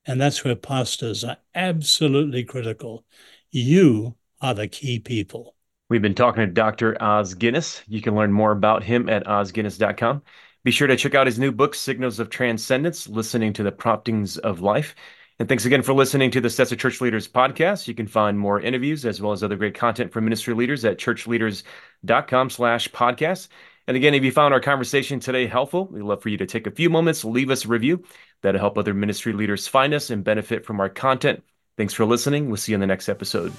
And 0.04 0.20
that's 0.20 0.44
where 0.44 0.56
pastors 0.56 1.24
are 1.24 1.38
absolutely 1.54 2.44
critical. 2.44 3.04
You 3.50 4.16
are 4.40 4.54
the 4.54 4.68
key 4.68 4.98
people. 4.98 5.54
We've 5.88 6.02
been 6.02 6.14
talking 6.14 6.40
to 6.42 6.46
Dr. 6.46 7.02
Os 7.02 7.34
Guinness. 7.34 7.82
You 7.88 8.02
can 8.02 8.14
learn 8.14 8.32
more 8.32 8.52
about 8.52 8.82
him 8.82 9.08
at 9.08 9.24
osguinness.com. 9.26 10.22
Be 10.64 10.70
sure 10.70 10.86
to 10.86 10.96
check 10.96 11.14
out 11.14 11.26
his 11.26 11.38
new 11.38 11.50
book, 11.50 11.74
Signals 11.74 12.18
of 12.18 12.28
Transcendence 12.28 13.08
Listening 13.08 13.52
to 13.54 13.62
the 13.62 13.72
Promptings 13.72 14.36
of 14.38 14.60
Life. 14.60 14.94
And 15.38 15.48
thanks 15.48 15.64
again 15.64 15.82
for 15.82 15.94
listening 15.94 16.30
to 16.32 16.40
the 16.40 16.48
Stetzer 16.48 16.78
Church 16.78 17.00
Leaders 17.00 17.28
podcast. 17.28 17.86
You 17.86 17.94
can 17.94 18.08
find 18.08 18.38
more 18.38 18.60
interviews 18.60 19.06
as 19.06 19.20
well 19.20 19.32
as 19.32 19.42
other 19.42 19.56
great 19.56 19.74
content 19.74 20.12
from 20.12 20.24
ministry 20.24 20.52
leaders 20.52 20.84
at 20.84 20.98
churchleaders.com 20.98 22.50
slash 22.50 22.88
podcast. 22.88 23.48
And 23.86 23.96
again, 23.96 24.14
if 24.14 24.24
you 24.24 24.32
found 24.32 24.52
our 24.52 24.60
conversation 24.60 25.20
today 25.20 25.46
helpful, 25.46 25.86
we'd 25.86 26.02
love 26.02 26.22
for 26.22 26.28
you 26.28 26.36
to 26.38 26.46
take 26.46 26.66
a 26.66 26.72
few 26.72 26.90
moments, 26.90 27.24
leave 27.24 27.50
us 27.50 27.64
a 27.64 27.68
review. 27.68 28.04
That'll 28.42 28.60
help 28.60 28.76
other 28.76 28.94
ministry 28.94 29.32
leaders 29.32 29.66
find 29.66 29.94
us 29.94 30.10
and 30.10 30.22
benefit 30.22 30.66
from 30.66 30.80
our 30.80 30.90
content. 30.90 31.42
Thanks 31.78 31.94
for 31.94 32.04
listening. 32.04 32.48
We'll 32.48 32.56
see 32.56 32.72
you 32.72 32.76
in 32.76 32.80
the 32.80 32.86
next 32.86 33.08
episode. 33.08 33.54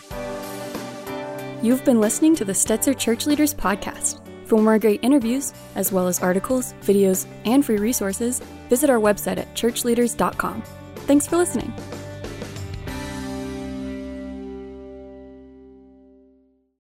You've 1.61 1.83
been 1.83 1.99
listening 1.99 2.35
to 2.37 2.45
the 2.45 2.53
Stetzer 2.53 2.97
Church 2.97 3.27
Leaders 3.27 3.53
Podcast. 3.53 4.21
For 4.47 4.61
more 4.61 4.79
great 4.79 5.03
interviews, 5.03 5.53
as 5.75 5.91
well 5.91 6.07
as 6.07 6.21
articles, 6.21 6.73
videos, 6.81 7.27
and 7.43 7.65
free 7.65 7.75
resources, 7.75 8.39
visit 8.69 8.89
our 8.89 8.97
website 8.97 9.37
at 9.37 9.53
churchleaders.com. 9.55 10.63
Thanks 11.05 11.27
for 11.27 11.35
listening. 11.35 11.73